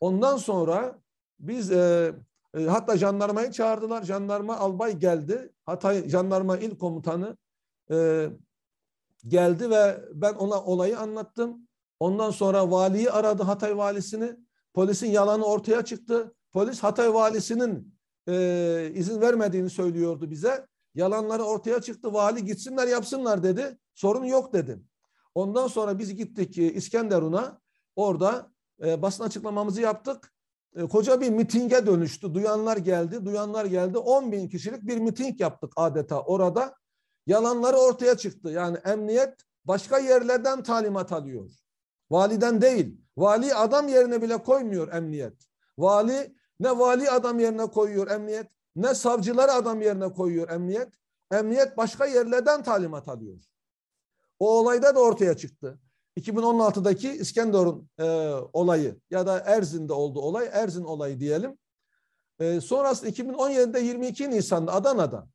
Ondan 0.00 0.36
sonra 0.36 0.98
biz 1.40 1.72
e, 1.72 2.14
e, 2.54 2.64
hatta 2.64 2.96
jandarmayı 2.96 3.50
çağırdılar. 3.50 4.02
Jandarma 4.02 4.56
albay 4.56 4.98
geldi. 4.98 5.52
Hatay 5.64 6.08
jandarma 6.08 6.58
il 6.58 6.78
komutanı 6.78 7.36
e, 7.90 8.28
geldi 9.28 9.70
ve 9.70 10.04
ben 10.12 10.34
ona 10.34 10.62
olayı 10.62 10.98
anlattım. 10.98 11.68
Ondan 12.00 12.30
sonra 12.30 12.70
valiyi 12.70 13.10
aradı 13.10 13.42
Hatay 13.42 13.76
valisini. 13.76 14.36
Polisin 14.74 15.06
yalanı 15.06 15.44
ortaya 15.44 15.84
çıktı. 15.84 16.34
Polis 16.52 16.82
Hatay 16.82 17.14
valisinin 17.14 17.94
e, 18.28 18.90
izin 18.94 19.20
vermediğini 19.20 19.70
söylüyordu 19.70 20.30
bize. 20.30 20.66
Yalanları 20.94 21.42
ortaya 21.42 21.80
çıktı. 21.80 22.12
Vali 22.12 22.44
gitsinler 22.44 22.88
yapsınlar 22.88 23.42
dedi. 23.42 23.78
Sorun 23.94 24.24
yok 24.24 24.52
dedim. 24.52 24.88
Ondan 25.34 25.66
sonra 25.66 25.98
biz 25.98 26.14
gittik 26.14 26.58
e, 26.58 26.72
İskenderun'a. 26.72 27.60
Orada 27.96 28.50
e, 28.84 29.02
basın 29.02 29.24
açıklamamızı 29.24 29.80
yaptık. 29.80 30.32
E, 30.76 30.82
koca 30.82 31.20
bir 31.20 31.30
mitinge 31.30 31.86
dönüştü. 31.86 32.34
Duyanlar 32.34 32.76
geldi, 32.76 33.24
duyanlar 33.24 33.64
geldi. 33.64 33.98
10 33.98 34.32
bin 34.32 34.48
kişilik 34.48 34.82
bir 34.82 34.98
miting 34.98 35.40
yaptık 35.40 35.72
adeta 35.76 36.20
orada. 36.20 36.74
Yalanları 37.26 37.76
ortaya 37.76 38.16
çıktı. 38.16 38.50
Yani 38.50 38.78
emniyet 38.84 39.34
başka 39.64 39.98
yerlerden 39.98 40.62
talimat 40.62 41.12
alıyor. 41.12 41.50
Validen 42.10 42.60
değil. 42.60 43.00
Vali 43.16 43.54
adam 43.54 43.88
yerine 43.88 44.22
bile 44.22 44.42
koymuyor 44.42 44.92
emniyet. 44.92 45.34
Vali 45.78 46.36
ne 46.60 46.78
vali 46.78 47.10
adam 47.10 47.38
yerine 47.38 47.66
koyuyor 47.66 48.10
emniyet, 48.10 48.46
ne 48.76 48.94
savcıları 48.94 49.52
adam 49.52 49.82
yerine 49.82 50.12
koyuyor 50.12 50.48
emniyet. 50.50 50.88
Emniyet 51.32 51.76
başka 51.76 52.06
yerlerden 52.06 52.62
talimat 52.62 53.08
alıyor. 53.08 53.38
O 54.38 54.58
olayda 54.58 54.94
da 54.94 55.00
ortaya 55.00 55.36
çıktı. 55.36 55.78
2016'daki 56.18 57.12
İskenderun 57.12 57.88
e, 57.98 58.04
olayı 58.52 59.00
ya 59.10 59.26
da 59.26 59.40
Erzin'de 59.40 59.92
oldu 59.92 60.20
olay, 60.20 60.48
Erzin 60.52 60.84
olayı 60.84 61.20
diyelim. 61.20 61.58
E, 62.38 62.60
sonrasında 62.60 63.10
2017'de 63.10 63.80
22 63.80 64.30
Nisan'da 64.30 64.72
Adana'da 64.72 65.28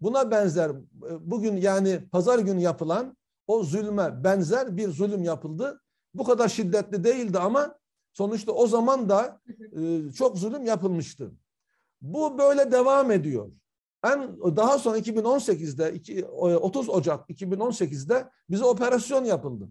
buna 0.00 0.30
benzer 0.30 0.70
e, 0.70 1.30
bugün 1.30 1.56
yani 1.56 2.08
pazar 2.12 2.38
günü 2.38 2.60
yapılan 2.60 3.16
o 3.46 3.62
zulme 3.62 4.24
benzer 4.24 4.76
bir 4.76 4.88
zulüm 4.88 5.24
yapıldı. 5.24 5.80
Bu 6.14 6.24
kadar 6.24 6.48
şiddetli 6.48 7.04
değildi 7.04 7.38
ama 7.38 7.78
sonuçta 8.12 8.52
o 8.52 8.66
zaman 8.66 9.08
da 9.08 9.40
e, 9.80 10.12
çok 10.12 10.38
zulüm 10.38 10.64
yapılmıştı. 10.64 11.32
Bu 12.00 12.38
böyle 12.38 12.72
devam 12.72 13.10
ediyor. 13.10 13.50
En 14.04 14.38
daha 14.56 14.78
sonra 14.78 14.98
2018'de 14.98 16.26
30 16.56 16.88
Ocak 16.88 17.30
2018'de 17.30 18.30
bize 18.50 18.64
operasyon 18.64 19.24
yapıldı. 19.24 19.68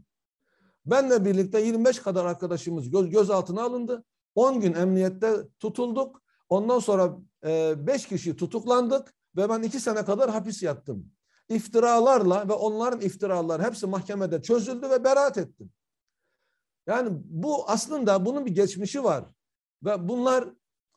Benle 0.86 1.26
birlikte 1.26 1.62
25 1.62 2.00
kadar 2.00 2.26
arkadaşımız 2.26 2.90
göz, 2.90 3.10
gözaltına 3.10 3.64
alındı. 3.64 4.04
10 4.36 4.62
gün 4.62 4.74
emniyette 4.74 5.34
tutulduk. 5.60 6.22
Ondan 6.50 6.80
sonra 6.80 7.18
5 7.44 8.06
e, 8.06 8.08
kişi 8.08 8.36
tutuklandık 8.36 9.14
ve 9.38 9.50
ben 9.50 9.62
2 9.62 9.80
sene 9.80 10.06
kadar 10.06 10.30
hapis 10.30 10.64
yattım. 10.64 11.12
İftiralarla 11.50 12.50
ve 12.50 12.54
onların 12.54 13.02
iftiraları 13.02 13.64
hepsi 13.64 13.88
mahkemede 13.88 14.42
çözüldü 14.42 14.90
ve 14.90 15.04
beraat 15.04 15.38
ettim. 15.38 15.72
Yani 16.88 17.10
bu 17.26 17.70
aslında 17.70 18.26
bunun 18.26 18.46
bir 18.46 18.56
geçmişi 18.56 19.04
var. 19.04 19.24
Ve 19.84 20.08
bunlar 20.08 20.46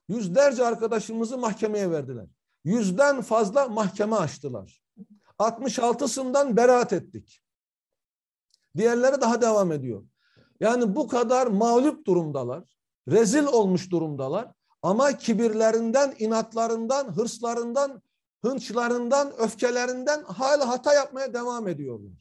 yüzlerce 0.08 0.66
arkadaşımızı 0.66 1.38
mahkemeye 1.38 1.90
verdiler. 1.90 2.26
Yüzden 2.64 3.22
fazla 3.22 3.68
mahkeme 3.68 4.16
açtılar. 4.16 4.82
66'sından 5.38 6.56
beraat 6.56 6.92
ettik. 6.92 7.42
Diğerleri 8.76 9.20
daha 9.20 9.42
devam 9.42 9.72
ediyor. 9.72 10.04
Yani 10.60 10.96
bu 10.96 11.08
kadar 11.08 11.46
mağlup 11.46 12.06
durumdalar. 12.06 12.64
Rezil 13.08 13.44
olmuş 13.44 13.90
durumdalar. 13.90 14.52
Ama 14.82 15.18
kibirlerinden, 15.18 16.14
inatlarından, 16.18 17.16
hırslarından, 17.16 18.02
hınçlarından, 18.42 19.32
öfkelerinden 19.38 20.22
hala 20.22 20.68
hata 20.68 20.94
yapmaya 20.94 21.34
devam 21.34 21.68
ediyorlar. 21.68 22.12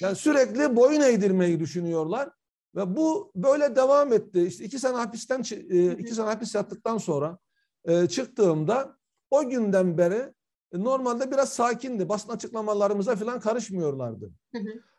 Yani 0.00 0.16
sürekli 0.16 0.76
boyun 0.76 1.00
eğdirmeyi 1.00 1.60
düşünüyorlar. 1.60 2.30
Ve 2.74 2.96
bu 2.96 3.32
böyle 3.34 3.76
devam 3.76 4.12
etti. 4.12 4.42
İşte 4.42 4.64
iki 4.64 4.78
sene 4.78 4.96
hapisten 4.96 5.42
e, 5.50 5.92
iki 5.92 6.14
sene 6.14 6.26
hapis 6.26 6.54
yattıktan 6.54 6.98
sonra 6.98 7.38
e, 7.84 8.08
çıktığımda 8.08 8.96
o 9.30 9.48
günden 9.48 9.98
beri 9.98 10.34
normalde 10.72 11.30
biraz 11.30 11.52
sakindi. 11.52 12.08
Basın 12.08 12.32
açıklamalarımıza 12.32 13.16
falan 13.16 13.40
karışmıyorlardı. 13.40 14.30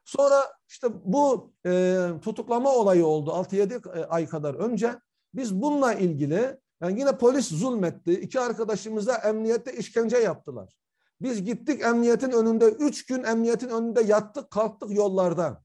Sonra 0.06 0.54
işte 0.70 0.88
bu 1.06 1.54
e, 1.66 1.98
tutuklama 2.22 2.76
olayı 2.76 3.06
oldu 3.06 3.30
6-7 3.30 4.06
ay 4.06 4.28
kadar 4.28 4.54
önce. 4.54 5.00
Biz 5.34 5.62
bununla 5.62 5.94
ilgili 5.94 6.58
yani 6.82 7.00
yine 7.00 7.18
polis 7.18 7.48
zulmetti. 7.48 8.12
İki 8.12 8.40
arkadaşımıza 8.40 9.16
emniyette 9.16 9.74
işkence 9.74 10.18
yaptılar. 10.18 10.78
Biz 11.22 11.44
gittik 11.44 11.82
emniyetin 11.82 12.32
önünde, 12.32 12.66
üç 12.66 13.06
gün 13.06 13.24
emniyetin 13.24 13.70
önünde 13.70 14.02
yattık 14.02 14.52
kalktık 14.52 14.92
yollarda. 14.92 15.64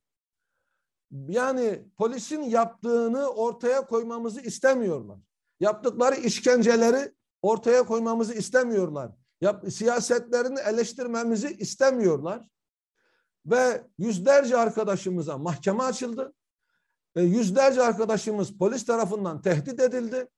Yani 1.29 1.88
polisin 1.96 2.42
yaptığını 2.42 3.29
ortaya 3.29 3.87
koymamızı 3.87 4.40
istemiyorlar. 4.40 5.18
Yaptıkları 5.61 6.14
işkenceleri 6.16 7.12
ortaya 7.42 7.83
koymamızı 7.83 8.35
istemiyorlar. 8.35 9.12
Yap, 9.40 9.72
siyasetlerini 9.72 10.61
eleştirmemizi 10.61 11.48
istemiyorlar. 11.48 12.48
Ve 13.46 13.85
yüzlerce 13.98 14.57
arkadaşımıza 14.57 15.38
mahkeme 15.38 15.83
açıldı. 15.83 16.35
E, 17.16 17.22
yüzlerce 17.22 17.83
arkadaşımız 17.83 18.59
polis 18.59 18.87
tarafından 18.87 19.42
tehdit 19.42 19.81
edildi. 19.81 20.29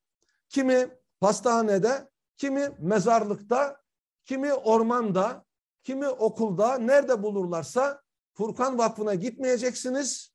Kimi 0.48 0.88
hastanede, 1.20 2.08
kimi 2.37 2.70
mezarlıkta, 2.78 3.80
kimi 4.24 4.54
ormanda, 4.54 5.44
kimi 5.84 6.08
okulda, 6.08 6.78
nerede 6.78 7.22
bulurlarsa 7.22 8.02
Furkan 8.34 8.78
Vakfı'na 8.78 9.14
gitmeyeceksiniz. 9.14 10.32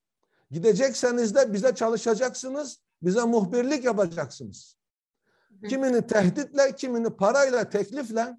Gidecekseniz 0.52 1.36
de 1.36 1.54
bize 1.54 1.76
çalışacaksınız, 1.76 2.80
bize 3.02 3.23
muhbirlik 3.23 3.84
yapacaksınız. 3.84 4.78
Kimini 5.69 6.08
tehditle, 6.08 6.76
kimini 6.76 7.10
parayla, 7.10 7.69
teklifle 7.69 8.38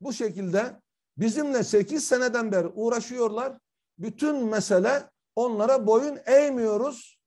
bu 0.00 0.12
şekilde 0.12 0.80
bizimle 1.16 1.64
8 1.64 2.04
seneden 2.04 2.52
beri 2.52 2.66
uğraşıyorlar. 2.66 3.58
Bütün 3.98 4.44
mesele 4.44 5.10
onlara 5.36 5.86
boyun 5.86 6.18
eğmiyoruz 6.26 7.20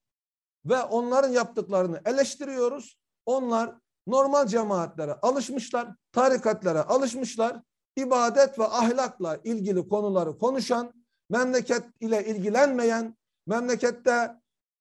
ve 0.65 0.84
onların 0.84 1.29
yaptıklarını 1.29 2.01
eleştiriyoruz. 2.05 2.98
Onlar 3.29 3.75
normal 4.07 4.47
cemaatlere 4.47 5.13
alışmışlar, 5.13 5.95
tarikatlara 6.11 6.87
alışmışlar. 6.87 7.61
İbadet 7.95 8.59
ve 8.59 8.63
ahlakla 8.63 9.39
ilgili 9.43 9.87
konuları 9.87 10.37
konuşan, 10.37 10.93
memleket 11.29 11.83
ile 11.99 12.25
ilgilenmeyen, 12.25 13.17
memlekette 13.47 14.35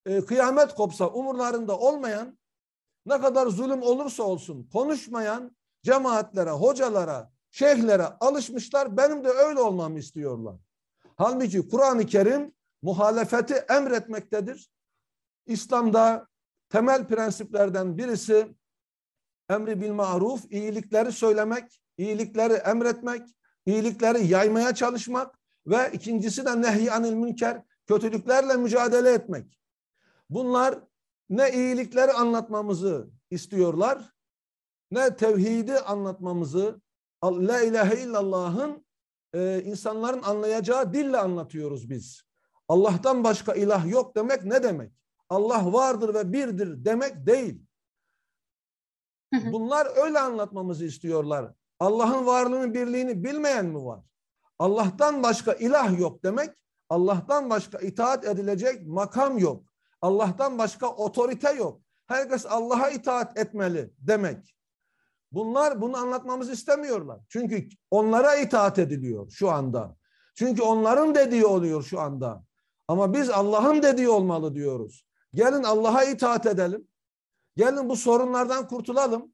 e, 0.05 0.25
kıyamet 0.25 0.75
kopsa 0.75 1.07
umurlarında 1.09 1.77
olmayan, 1.77 2.39
ne 3.05 3.21
kadar 3.21 3.47
zulüm 3.47 3.81
olursa 3.81 4.23
olsun 4.23 4.69
konuşmayan 4.73 5.55
cemaatlere, 5.83 6.51
hocalara, 6.51 7.31
şeyhlere 7.51 8.05
alışmışlar. 8.05 8.97
Benim 8.97 9.23
de 9.23 9.29
öyle 9.29 9.61
olmamı 9.61 9.99
istiyorlar. 9.99 10.55
Halbuki 11.17 11.69
Kur'an-ı 11.69 12.05
Kerim 12.05 12.53
muhalefeti 12.81 13.53
emretmektedir. 13.53 14.71
İslam'da 15.45 16.29
temel 16.69 17.07
prensiplerden 17.07 17.97
birisi 17.97 18.55
emri 19.49 19.81
bil 19.81 19.91
maruf, 19.91 20.45
iyilikleri 20.51 21.11
söylemek, 21.11 21.81
iyilikleri 21.97 22.53
emretmek, 22.53 23.21
iyilikleri 23.65 24.27
yaymaya 24.27 24.75
çalışmak 24.75 25.39
ve 25.67 25.91
ikincisi 25.93 26.45
de 26.45 26.61
nehy 26.61 26.91
anil 26.91 27.13
münker, 27.13 27.63
kötülüklerle 27.87 28.57
mücadele 28.57 29.09
etmek. 29.13 29.59
Bunlar 30.29 30.79
ne 31.29 31.51
iyilikleri 31.51 32.11
anlatmamızı 32.11 33.09
istiyorlar, 33.31 34.13
ne 34.91 35.15
tevhidi 35.15 35.79
anlatmamızı, 35.79 36.81
La 37.23 37.61
ilahe 37.61 38.01
illallah'ın 38.01 38.85
e, 39.33 39.61
insanların 39.63 40.21
anlayacağı 40.23 40.93
dille 40.93 41.17
anlatıyoruz 41.17 41.89
biz. 41.89 42.23
Allah'tan 42.67 43.23
başka 43.23 43.53
ilah 43.53 43.87
yok 43.87 44.15
demek 44.15 44.43
ne 44.43 44.63
demek? 44.63 44.91
Allah 45.29 45.73
vardır 45.73 46.13
ve 46.13 46.33
birdir 46.33 46.85
demek 46.85 47.27
değil. 47.27 47.61
Bunlar 49.33 50.05
öyle 50.05 50.19
anlatmamızı 50.19 50.85
istiyorlar. 50.85 51.53
Allah'ın 51.79 52.25
varlığını, 52.25 52.73
birliğini 52.73 53.23
bilmeyen 53.23 53.65
mi 53.65 53.85
var? 53.85 54.03
Allah'tan 54.59 55.23
başka 55.23 55.53
ilah 55.53 55.99
yok 55.99 56.23
demek, 56.23 56.49
Allah'tan 56.89 57.49
başka 57.49 57.79
itaat 57.79 58.25
edilecek 58.25 58.87
makam 58.87 59.37
yok. 59.37 59.63
Allah'tan 60.01 60.57
başka 60.57 60.89
otorite 60.89 61.51
yok. 61.51 61.81
Herkes 62.07 62.45
Allah'a 62.45 62.89
itaat 62.89 63.37
etmeli 63.37 63.93
demek. 63.97 64.55
Bunlar 65.31 65.81
bunu 65.81 65.97
anlatmamızı 65.97 66.51
istemiyorlar. 66.51 67.19
Çünkü 67.29 67.69
onlara 67.91 68.35
itaat 68.35 68.79
ediliyor 68.79 69.29
şu 69.31 69.49
anda. 69.49 69.95
Çünkü 70.35 70.61
onların 70.61 71.15
dediği 71.15 71.45
oluyor 71.45 71.83
şu 71.83 71.99
anda. 71.99 72.43
Ama 72.87 73.13
biz 73.13 73.29
Allah'ın 73.29 73.83
dediği 73.83 74.09
olmalı 74.09 74.55
diyoruz. 74.55 75.08
Gelin 75.33 75.63
Allah'a 75.63 76.03
itaat 76.03 76.45
edelim. 76.45 76.87
Gelin 77.55 77.89
bu 77.89 77.95
sorunlardan 77.95 78.67
kurtulalım. 78.67 79.33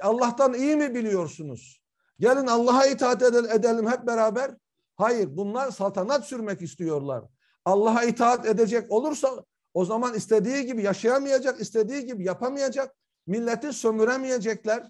Allah'tan 0.00 0.54
iyi 0.54 0.76
mi 0.76 0.94
biliyorsunuz? 0.94 1.80
Gelin 2.18 2.46
Allah'a 2.46 2.86
itaat 2.86 3.22
edelim 3.22 3.90
hep 3.90 4.06
beraber. 4.06 4.56
Hayır 4.96 5.36
bunlar 5.36 5.70
saltanat 5.70 6.26
sürmek 6.26 6.62
istiyorlar. 6.62 7.24
Allah'a 7.64 8.04
itaat 8.04 8.46
edecek 8.46 8.92
olursa 8.92 9.44
o 9.74 9.84
zaman 9.84 10.14
istediği 10.14 10.66
gibi 10.66 10.82
yaşayamayacak, 10.82 11.60
istediği 11.60 12.06
gibi 12.06 12.24
yapamayacak. 12.24 12.96
Milleti 13.26 13.72
sömüremeyecekler. 13.72 14.88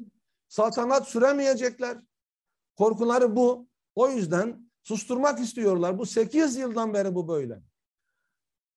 Saltanat 0.48 1.08
süremeyecekler. 1.08 1.98
Korkuları 2.76 3.36
bu. 3.36 3.68
O 3.94 4.08
yüzden 4.08 4.70
susturmak 4.82 5.40
istiyorlar. 5.40 5.98
Bu 5.98 6.06
sekiz 6.06 6.56
yıldan 6.56 6.94
beri 6.94 7.14
bu 7.14 7.28
böyle. 7.28 7.62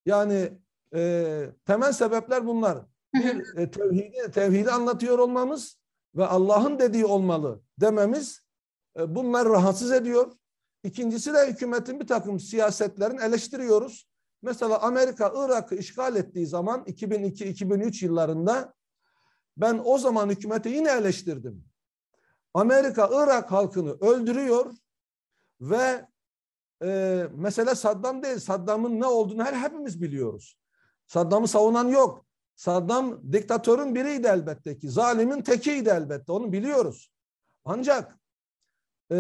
Yani 0.06 0.63
e, 0.94 1.50
temel 1.66 1.94
sebepler 1.94 2.48
bunlar. 2.48 2.86
Bir 3.14 3.58
e, 3.58 3.72
tevhidi, 3.72 4.32
tevhidi 4.34 4.72
anlatıyor 4.72 5.20
olmamız 5.20 5.78
ve 6.16 6.26
Allah'ın 6.26 6.80
dediği 6.80 7.06
olmalı 7.06 7.62
dememiz 7.80 8.42
e, 9.00 9.16
bunlar 9.16 9.50
rahatsız 9.50 9.92
ediyor. 9.92 10.32
İkincisi 10.84 11.34
de 11.34 11.48
hükümetin 11.48 12.00
bir 12.00 12.08
takım 12.08 12.40
siyasetlerini 12.40 13.22
eleştiriyoruz. 13.22 14.10
Mesela 14.42 14.82
Amerika 14.82 15.34
Irak'ı 15.36 15.76
işgal 15.76 16.16
ettiği 16.16 16.48
zaman 16.48 16.84
2002-2003 16.84 18.06
yıllarında 18.06 18.74
ben 19.58 19.82
o 19.86 19.98
zaman 19.98 20.30
hükümeti 20.30 20.70
yine 20.70 20.92
eleştirdim. 20.92 21.66
Amerika 22.54 23.10
Irak 23.12 23.52
halkını 23.52 23.92
öldürüyor 23.92 24.74
ve 25.62 26.08
e, 26.84 27.24
mesele 27.36 27.76
Saddam 27.76 28.24
değil. 28.24 28.40
Saddam'ın 28.40 29.00
ne 29.00 29.06
olduğunu 29.06 29.44
her 29.44 29.54
hepimiz 29.54 30.02
biliyoruz. 30.02 30.58
Saddam'ı 31.08 31.48
savunan 31.48 31.88
yok. 31.88 32.26
Saddam 32.56 33.34
diktatörün 33.34 33.96
biriydi 33.96 34.28
elbette 34.28 34.78
ki. 34.78 34.90
Zalimin 34.90 35.42
tekiydi 35.42 35.90
elbette. 35.90 36.32
Onu 36.32 36.52
biliyoruz. 36.52 37.12
Ancak 37.66 38.20
e, 39.12 39.18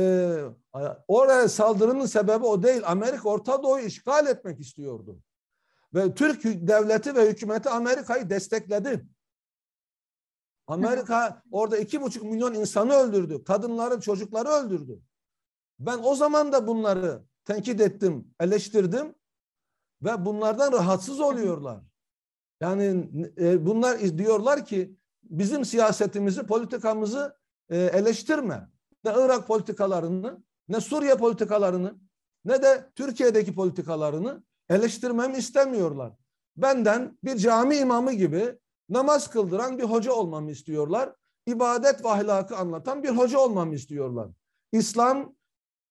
oraya 1.07 1.49
saldırının 1.49 2.05
sebebi 2.05 2.45
o 2.45 2.63
değil. 2.63 2.81
Amerika 2.85 3.29
Orta 3.29 3.63
Doğu'yu 3.63 3.85
işgal 3.85 4.27
etmek 4.27 4.59
istiyordu. 4.59 5.19
Ve 5.93 6.13
Türk 6.13 6.43
devleti 6.43 7.15
ve 7.15 7.29
hükümeti 7.29 7.69
Amerika'yı 7.69 8.29
destekledi. 8.29 9.05
Amerika 10.67 11.43
orada 11.51 11.77
iki 11.77 12.01
buçuk 12.01 12.23
milyon 12.23 12.53
insanı 12.53 12.93
öldürdü. 12.93 13.43
Kadınları, 13.43 14.01
çocukları 14.01 14.49
öldürdü. 14.49 14.99
Ben 15.79 15.99
o 16.03 16.15
zaman 16.15 16.51
da 16.51 16.67
bunları 16.67 17.23
tenkit 17.45 17.81
ettim, 17.81 18.33
eleştirdim 18.39 19.15
ve 20.03 20.25
bunlardan 20.25 20.71
rahatsız 20.71 21.19
oluyorlar. 21.19 21.79
Yani 22.61 23.09
e, 23.37 23.65
bunlar 23.65 24.17
diyorlar 24.17 24.65
ki 24.65 24.95
bizim 25.23 25.65
siyasetimizi, 25.65 26.43
politikamızı 26.43 27.37
e, 27.69 27.77
eleştirme. 27.77 28.69
Ne 29.03 29.11
Irak 29.11 29.47
politikalarını, 29.47 30.43
ne 30.69 30.81
Suriye 30.81 31.15
politikalarını, 31.15 31.95
ne 32.45 32.61
de 32.63 32.89
Türkiye'deki 32.95 33.55
politikalarını 33.55 34.43
eleştirmemi 34.69 35.37
istemiyorlar. 35.37 36.13
Benden 36.57 37.17
bir 37.23 37.35
cami 37.35 37.75
imamı 37.75 38.13
gibi 38.13 38.59
namaz 38.89 39.29
kıldıran 39.29 39.77
bir 39.77 39.83
hoca 39.83 40.13
olmamı 40.13 40.51
istiyorlar. 40.51 41.13
İbadet 41.47 42.05
ve 42.05 42.09
ahlakı 42.09 42.57
anlatan 42.57 43.03
bir 43.03 43.09
hoca 43.09 43.39
olmamı 43.39 43.75
istiyorlar. 43.75 44.29
İslam 44.71 45.35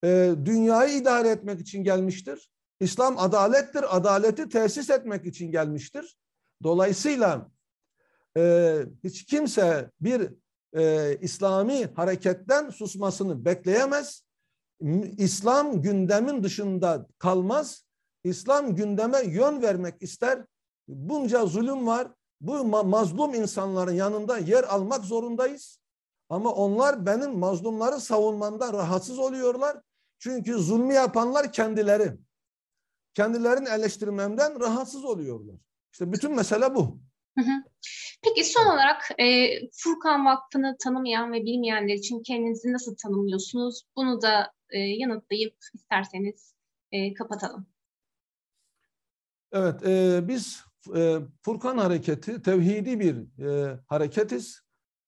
e, 0.05 0.35
dünyayı 0.45 0.97
idare 0.97 1.29
etmek 1.29 1.61
için 1.61 1.85
gelmiştir. 1.85 2.51
İslam 2.83 3.19
adalettir. 3.19 3.97
Adaleti 3.97 4.49
tesis 4.49 4.91
etmek 4.91 5.27
için 5.27 5.51
gelmiştir. 5.51 6.17
Dolayısıyla 6.63 7.51
e, 8.37 8.79
hiç 9.05 9.27
kimse 9.27 9.91
bir 10.01 10.31
e, 10.77 11.17
İslami 11.21 11.89
hareketten 11.97 12.71
susmasını 12.71 13.45
bekleyemez. 13.45 14.25
İslam 15.19 15.83
gündemin 15.83 16.43
dışında 16.43 17.07
kalmaz. 17.19 17.85
İslam 18.25 18.75
gündeme 18.75 19.23
yön 19.23 19.63
vermek 19.63 20.03
ister. 20.03 20.45
bunca 20.89 21.47
zulüm 21.47 21.87
var. 21.87 22.09
Bu 22.41 22.65
mazlum 22.65 23.35
insanların 23.35 23.93
yanında 23.93 24.39
yer 24.39 24.65
almak 24.65 25.05
zorundayız. 25.05 25.79
Ama 26.29 26.53
onlar 26.53 27.07
benim 27.07 27.39
mazlumları 27.39 28.01
savunmamdan 28.01 28.73
rahatsız 28.73 29.19
oluyorlar. 29.19 29.81
Çünkü 30.19 30.55
zulmü 30.55 30.95
yapanlar 30.95 31.53
kendileri. 31.53 32.17
Kendilerini 33.15 33.69
eleştirmemden 33.69 34.61
rahatsız 34.61 35.05
oluyorlar. 35.05 35.57
İşte 35.93 36.13
bütün 36.13 36.37
mesele 36.37 36.75
bu. 36.75 37.01
Peki 38.23 38.45
son 38.45 38.67
olarak 38.67 39.21
e, 39.21 39.49
Furkan 39.73 40.27
Vakfı'nı 40.27 40.77
tanımayan 40.85 41.33
ve 41.33 41.45
bilmeyenler 41.45 41.95
için 41.95 42.23
kendinizi 42.23 42.73
nasıl 42.73 42.97
tanımlıyorsunuz? 42.97 43.83
Bunu 43.97 44.23
da 44.23 44.53
e, 44.71 44.79
yanıtlayıp 44.79 45.57
isterseniz 45.75 46.55
e, 46.93 47.15
kapatalım. 47.15 47.67
Evet, 49.53 49.87
e, 49.87 50.21
biz 50.29 50.65
e, 50.97 51.19
Furkan 51.43 51.79
Hareketi 51.79 52.43
tevhidi 52.43 53.01
bir 53.01 53.45
e, 53.45 53.79
hareketiz. 53.87 54.61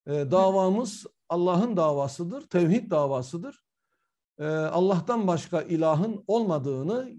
E, 0.06 0.10
davamız 0.10 1.06
Allah'ın 1.28 1.76
davasıdır, 1.76 2.46
tevhid 2.48 2.90
davasıdır. 2.90 3.64
E, 4.38 4.46
Allah'tan 4.46 5.26
başka 5.26 5.62
ilahın 5.62 6.24
olmadığını, 6.26 7.12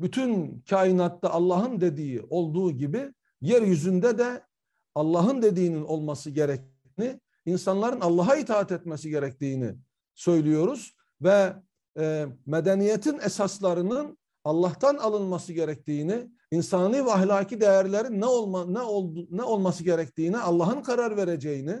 bütün 0.00 0.60
kainatta 0.70 1.30
Allah'ın 1.30 1.80
dediği 1.80 2.22
olduğu 2.30 2.72
gibi 2.72 3.12
yeryüzünde 3.40 4.18
de 4.18 4.42
Allah'ın 4.94 5.42
dediğinin 5.42 5.84
olması 5.84 6.30
gerektiğini, 6.30 7.20
insanların 7.46 8.00
Allah'a 8.00 8.36
itaat 8.36 8.72
etmesi 8.72 9.10
gerektiğini 9.10 9.74
söylüyoruz 10.14 10.96
ve 11.22 11.52
e, 11.98 12.26
medeniyetin 12.46 13.18
esaslarının 13.18 14.18
Allah'tan 14.44 14.96
alınması 14.96 15.52
gerektiğini, 15.52 16.30
insani 16.50 17.06
ve 17.06 17.12
ahlaki 17.12 17.60
değerlerin 17.60 18.20
ne 18.20 18.26
olma 18.26 18.66
ne 18.66 18.80
oldu 18.80 19.26
ne 19.30 19.42
olması 19.42 19.84
gerektiğini, 19.84 20.38
Allah'ın 20.38 20.82
karar 20.82 21.16
vereceğini, 21.16 21.76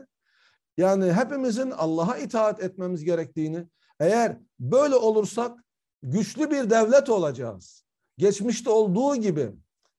yani 0.76 1.12
hepimizin 1.12 1.70
Allah'a 1.70 2.18
itaat 2.18 2.62
etmemiz 2.62 3.04
gerektiğini, 3.04 3.66
eğer 4.00 4.38
böyle 4.60 4.94
olursak 4.94 5.64
güçlü 6.02 6.50
bir 6.50 6.70
devlet 6.70 7.10
olacağız. 7.10 7.83
Geçmişte 8.18 8.70
olduğu 8.70 9.16
gibi 9.16 9.52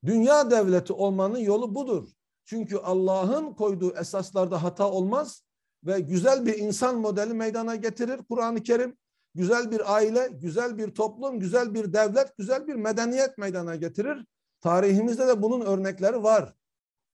dünya 0.05 0.51
devleti 0.51 0.93
olmanın 0.93 1.37
yolu 1.37 1.75
budur. 1.75 2.07
Çünkü 2.45 2.77
Allah'ın 2.77 3.53
koyduğu 3.53 3.95
esaslarda 3.95 4.63
hata 4.63 4.91
olmaz 4.91 5.43
ve 5.83 5.99
güzel 5.99 6.45
bir 6.45 6.57
insan 6.57 6.99
modeli 6.99 7.33
meydana 7.33 7.75
getirir 7.75 8.19
Kur'an-ı 8.29 8.63
Kerim. 8.63 8.97
Güzel 9.35 9.71
bir 9.71 9.93
aile, 9.95 10.29
güzel 10.41 10.77
bir 10.77 10.91
toplum, 10.91 11.39
güzel 11.39 11.73
bir 11.73 11.93
devlet, 11.93 12.37
güzel 12.37 12.67
bir 12.67 12.75
medeniyet 12.75 13.37
meydana 13.37 13.75
getirir. 13.75 14.25
Tarihimizde 14.61 15.27
de 15.27 15.41
bunun 15.41 15.61
örnekleri 15.61 16.23
var. 16.23 16.53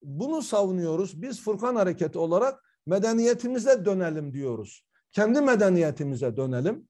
Bunu 0.04 0.42
savunuyoruz. 0.42 1.22
Biz 1.22 1.42
Furkan 1.42 1.76
Hareketi 1.76 2.20
olarak 2.20 2.64
medeniyetimize 2.86 3.86
dönelim 3.86 4.34
diyoruz. 4.34 4.86
Kendi 5.12 5.42
medeniyetimize 5.42 6.38
dönelim. 6.38 6.88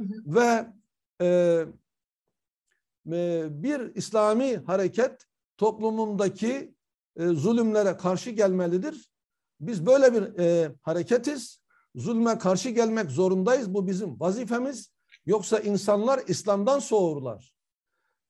Ve 0.00 0.66
e, 1.20 1.26
e, 1.26 1.66
bir 3.62 3.94
İslami 3.94 4.56
hareket 4.56 5.26
toplumundaki 5.56 6.74
e, 7.16 7.26
zulümlere 7.26 7.96
karşı 7.96 8.30
gelmelidir. 8.30 9.10
Biz 9.60 9.86
böyle 9.86 10.14
bir 10.14 10.38
e, 10.38 10.72
hareketiz. 10.82 11.60
Zulme 11.94 12.38
karşı 12.38 12.70
gelmek 12.70 13.10
zorundayız. 13.10 13.74
Bu 13.74 13.86
bizim 13.86 14.20
vazifemiz. 14.20 14.90
Yoksa 15.26 15.58
insanlar 15.58 16.20
İslam'dan 16.26 16.78
soğurlar. 16.78 17.54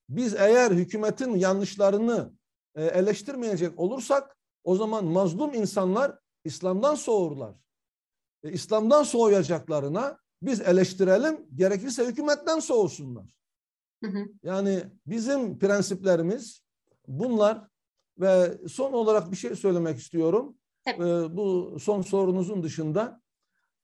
Biz 0.09 0.35
eğer 0.35 0.70
hükümetin 0.70 1.35
yanlışlarını 1.35 2.33
e, 2.74 2.85
eleştirmeyecek 2.85 3.79
olursak 3.81 4.37
o 4.64 4.77
zaman 4.77 5.05
mazlum 5.05 5.55
insanlar 5.55 6.18
İslam'dan 6.45 6.95
soğurlar. 6.95 7.55
E, 8.43 8.53
İslam'dan 8.53 9.03
soğuyacaklarına 9.03 10.18
biz 10.43 10.61
eleştirelim, 10.61 11.47
gerekirse 11.55 12.07
hükümetten 12.07 12.59
soğusunlar. 12.59 13.37
Hı 14.05 14.11
hı. 14.11 14.27
Yani 14.43 14.83
bizim 15.07 15.59
prensiplerimiz 15.59 16.63
bunlar 17.09 17.69
ve 18.19 18.59
son 18.69 18.93
olarak 18.93 19.31
bir 19.31 19.37
şey 19.37 19.57
söylemek 19.57 19.99
istiyorum. 19.99 20.57
Ee, 20.87 20.99
bu 21.37 21.77
son 21.81 22.03
sorunuzun 22.03 22.63
dışında. 22.63 23.21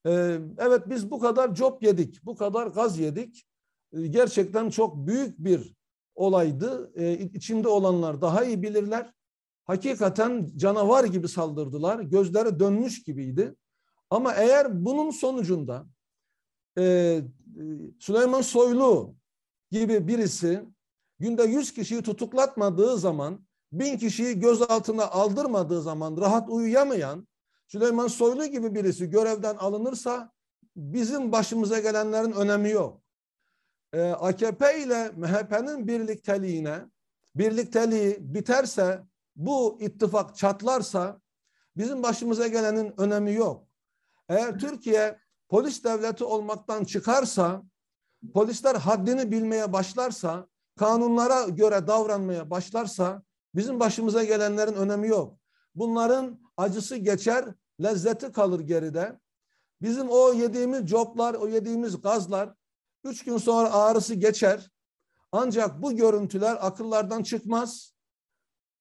Ee, 0.06 0.38
evet 0.58 0.82
biz 0.86 1.10
bu 1.10 1.18
kadar 1.18 1.54
job 1.54 1.82
yedik, 1.82 2.24
bu 2.24 2.36
kadar 2.36 2.66
gaz 2.66 2.98
yedik. 2.98 3.46
Ee, 3.92 4.06
gerçekten 4.06 4.70
çok 4.70 5.06
büyük 5.06 5.38
bir 5.38 5.74
olaydı. 6.14 6.92
Ee, 6.96 7.18
içinde 7.18 7.68
olanlar 7.68 8.20
daha 8.20 8.44
iyi 8.44 8.62
bilirler. 8.62 9.12
Hakikaten 9.64 10.50
canavar 10.56 11.04
gibi 11.04 11.28
saldırdılar. 11.28 12.00
Gözleri 12.00 12.60
dönmüş 12.60 13.02
gibiydi. 13.02 13.54
Ama 14.10 14.34
eğer 14.34 14.84
bunun 14.84 15.10
sonucunda 15.10 15.86
e, 16.78 17.20
Süleyman 17.98 18.40
Soylu 18.42 19.14
gibi 19.72 20.08
birisi 20.08 20.64
günde 21.18 21.42
100 21.42 21.74
kişiyi 21.74 22.02
tutuklatmadığı 22.02 22.98
zaman 22.98 23.46
bin 23.72 23.98
kişiyi 23.98 24.40
gözaltına 24.40 25.06
aldırmadığı 25.06 25.82
zaman 25.82 26.16
rahat 26.16 26.48
uyuyamayan 26.50 27.28
Süleyman 27.66 28.08
Soylu 28.08 28.46
gibi 28.46 28.74
birisi 28.74 29.10
görevden 29.10 29.56
alınırsa 29.56 30.32
bizim 30.76 31.32
başımıza 31.32 31.78
gelenlerin 31.78 32.32
önemi 32.32 32.70
yok. 32.70 33.02
Ee, 33.92 34.00
AKP 34.02 34.82
ile 34.82 35.10
MHP'nin 35.16 35.88
birlikteliğine, 35.88 36.80
birlikteliği 37.34 38.16
biterse, 38.20 39.02
bu 39.36 39.78
ittifak 39.80 40.36
çatlarsa 40.36 41.20
bizim 41.76 42.02
başımıza 42.02 42.46
gelenin 42.46 43.00
önemi 43.00 43.32
yok. 43.32 43.66
Eğer 44.28 44.58
Türkiye 44.58 45.18
polis 45.48 45.84
devleti 45.84 46.24
olmaktan 46.24 46.84
çıkarsa, 46.84 47.62
polisler 48.34 48.74
haddini 48.74 49.32
bilmeye 49.32 49.72
başlarsa, 49.72 50.46
kanunlara 50.78 51.48
göre 51.48 51.86
davranmaya 51.86 52.50
başlarsa 52.50 53.22
Bizim 53.54 53.80
başımıza 53.80 54.24
gelenlerin 54.24 54.74
önemi 54.74 55.08
yok. 55.08 55.38
Bunların 55.74 56.40
acısı 56.56 56.96
geçer, 56.96 57.44
lezzeti 57.82 58.32
kalır 58.32 58.60
geride. 58.60 59.20
Bizim 59.82 60.08
o 60.10 60.32
yediğimiz 60.32 60.90
coplar, 60.90 61.34
o 61.34 61.48
yediğimiz 61.48 62.00
gazlar 62.00 62.54
üç 63.04 63.24
gün 63.24 63.38
sonra 63.38 63.72
ağrısı 63.72 64.14
geçer. 64.14 64.70
Ancak 65.32 65.82
bu 65.82 65.96
görüntüler 65.96 66.58
akıllardan 66.60 67.22
çıkmaz 67.22 67.94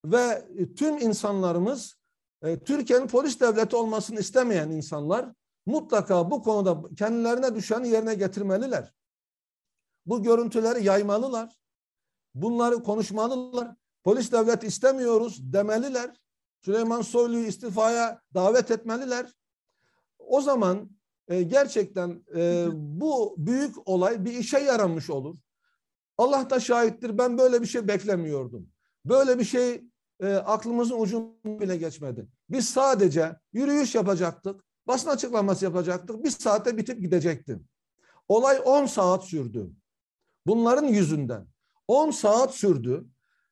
ve 0.05 0.47
tüm 0.75 0.97
insanlarımız 0.97 1.95
e, 2.41 2.59
Türkiye'nin 2.59 3.07
polis 3.07 3.39
devleti 3.39 3.75
olmasını 3.75 4.19
istemeyen 4.19 4.69
insanlar 4.69 5.31
mutlaka 5.65 6.31
bu 6.31 6.43
konuda 6.43 6.95
kendilerine 6.95 7.55
düşeni 7.55 7.87
yerine 7.87 8.13
getirmeliler. 8.13 8.93
Bu 10.05 10.23
görüntüleri 10.23 10.83
yaymalılar. 10.83 11.55
Bunları 12.35 12.83
konuşmalılar. 12.83 13.75
Polis 14.03 14.31
devlet 14.31 14.63
istemiyoruz 14.63 15.53
demeliler. 15.53 16.21
Süleyman 16.65 17.01
Soylu'yu 17.01 17.47
istifaya 17.47 18.21
davet 18.33 18.71
etmeliler. 18.71 19.33
O 20.19 20.41
zaman 20.41 20.89
e, 21.27 21.43
gerçekten 21.43 22.23
e, 22.35 22.67
bu 22.73 23.35
büyük 23.37 23.87
olay 23.87 24.25
bir 24.25 24.33
işe 24.33 24.59
yaramış 24.59 25.09
olur. 25.09 25.37
Allah 26.17 26.49
da 26.49 26.59
şahittir 26.59 27.17
ben 27.17 27.37
böyle 27.37 27.61
bir 27.61 27.67
şey 27.67 27.87
beklemiyordum. 27.87 28.69
Böyle 29.05 29.39
bir 29.39 29.43
şey 29.43 29.83
e, 30.19 30.33
aklımızın 30.33 30.99
ucundan 30.99 31.59
bile 31.59 31.77
geçmedi. 31.77 32.27
Biz 32.49 32.69
sadece 32.69 33.35
yürüyüş 33.53 33.95
yapacaktık, 33.95 34.63
basın 34.87 35.09
açıklaması 35.09 35.65
yapacaktık. 35.65 36.23
Bir 36.23 36.29
saate 36.29 36.77
bitip 36.77 37.01
gidecekti. 37.01 37.59
Olay 38.27 38.61
10 38.65 38.85
saat 38.85 39.23
sürdü. 39.25 39.71
Bunların 40.45 40.87
yüzünden. 40.87 41.47
10 41.87 42.11
saat 42.11 42.55
sürdü 42.55 43.05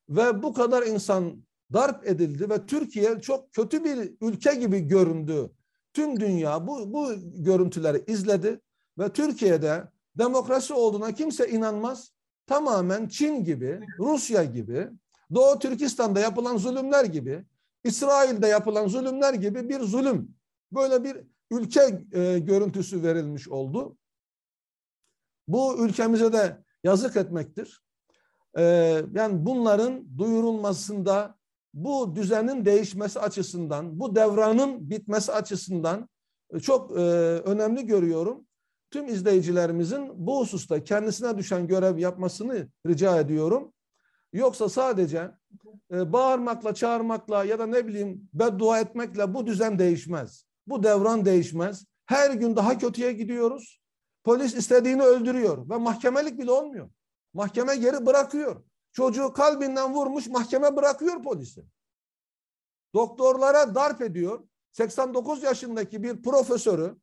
ve 0.10 0.44
bu 0.44 0.54
kadar 0.54 0.84
insan 0.84 1.44
darp 1.74 2.08
edildi 2.08 2.50
ve 2.50 2.66
Türkiye 2.66 3.22
çok 3.22 3.54
kötü 3.54 3.84
bir 3.84 4.14
ülke 4.22 4.56
gibi 4.56 4.80
göründü. 4.80 5.52
Tüm 5.94 6.20
dünya 6.20 6.68
bu, 6.68 6.94
bu 6.94 7.14
görüntüleri 7.44 8.04
izledi 8.08 8.62
ve 8.98 9.10
Türkiye'de 9.14 9.84
demokrasi 10.18 10.74
olduğuna 10.74 11.12
kimse 11.12 11.50
inanmaz. 11.50 12.12
Tamamen 12.48 13.08
Çin 13.08 13.44
gibi, 13.44 13.80
Rusya 14.00 14.44
gibi, 14.44 14.88
Doğu 15.36 15.60
Türkistan'da 15.60 16.20
yapılan 16.20 16.58
zulümler 16.58 17.06
gibi, 17.06 17.46
İsrail'de 17.84 18.48
yapılan 18.48 18.88
zulümler 18.88 19.34
gibi 19.34 19.70
bir 19.70 19.80
zulüm. 19.80 20.36
Böyle 20.72 21.04
bir 21.04 21.18
ülke 21.52 22.06
e, 22.14 22.40
görüntüsü 22.40 23.04
verilmiş 23.04 23.48
oldu. 23.48 23.98
Bu 25.48 25.86
ülkemize 25.86 26.34
de 26.34 26.64
yazık 26.84 27.18
etmektir. 27.18 27.82
Ee, 28.58 28.64
yani 29.14 29.46
bunların 29.46 30.18
duyurulmasında 30.18 31.36
bu 31.74 32.16
düzenin 32.16 32.66
değişmesi 32.66 33.20
açısından, 33.20 34.00
bu 34.00 34.16
devranın 34.16 34.90
bitmesi 34.90 35.32
açısından 35.32 36.10
e, 36.54 36.60
çok 36.60 36.92
e, 36.92 37.04
önemli 37.46 37.86
görüyorum. 37.86 38.46
Tüm 38.92 39.08
izleyicilerimizin 39.08 40.12
bu 40.28 40.40
hususta 40.40 40.84
kendisine 40.84 41.38
düşen 41.38 41.68
görev 41.68 41.98
yapmasını 41.98 42.68
rica 42.88 43.20
ediyorum. 43.20 43.74
Yoksa 44.34 44.70
sadece 44.70 45.32
e, 45.92 46.14
bağırmakla, 46.14 46.74
çağırmakla 46.74 47.44
ya 47.44 47.60
da 47.60 47.66
ne 47.66 47.88
bileyim 47.88 48.30
beddua 48.34 48.80
etmekle 48.80 49.34
bu 49.34 49.48
düzen 49.48 49.80
değişmez. 49.80 50.46
Bu 50.68 50.84
devran 50.84 51.26
değişmez. 51.26 51.86
Her 52.06 52.32
gün 52.32 52.56
daha 52.56 52.78
kötüye 52.78 53.14
gidiyoruz. 53.14 53.80
Polis 54.24 54.56
istediğini 54.56 55.04
öldürüyor 55.04 55.70
ve 55.70 55.78
mahkemelik 55.78 56.40
bile 56.40 56.52
olmuyor. 56.52 56.90
Mahkeme 57.34 57.76
geri 57.76 58.06
bırakıyor. 58.06 58.64
Çocuğu 58.92 59.34
kalbinden 59.34 59.94
vurmuş 59.94 60.28
mahkeme 60.28 60.76
bırakıyor 60.76 61.24
polisi. 61.24 61.66
Doktorlara 62.94 63.76
darp 63.76 64.02
ediyor. 64.02 64.44
89 64.72 65.44
yaşındaki 65.44 66.04
bir 66.04 66.22
profesörü 66.22 66.98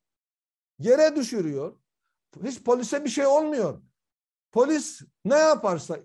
yere 0.78 1.16
düşürüyor. 1.16 1.78
Hiç 2.44 2.62
polise 2.62 3.04
bir 3.04 3.10
şey 3.10 3.26
olmuyor. 3.26 3.82
Polis 4.52 5.00
ne 5.24 5.38
yaparsa 5.38 5.98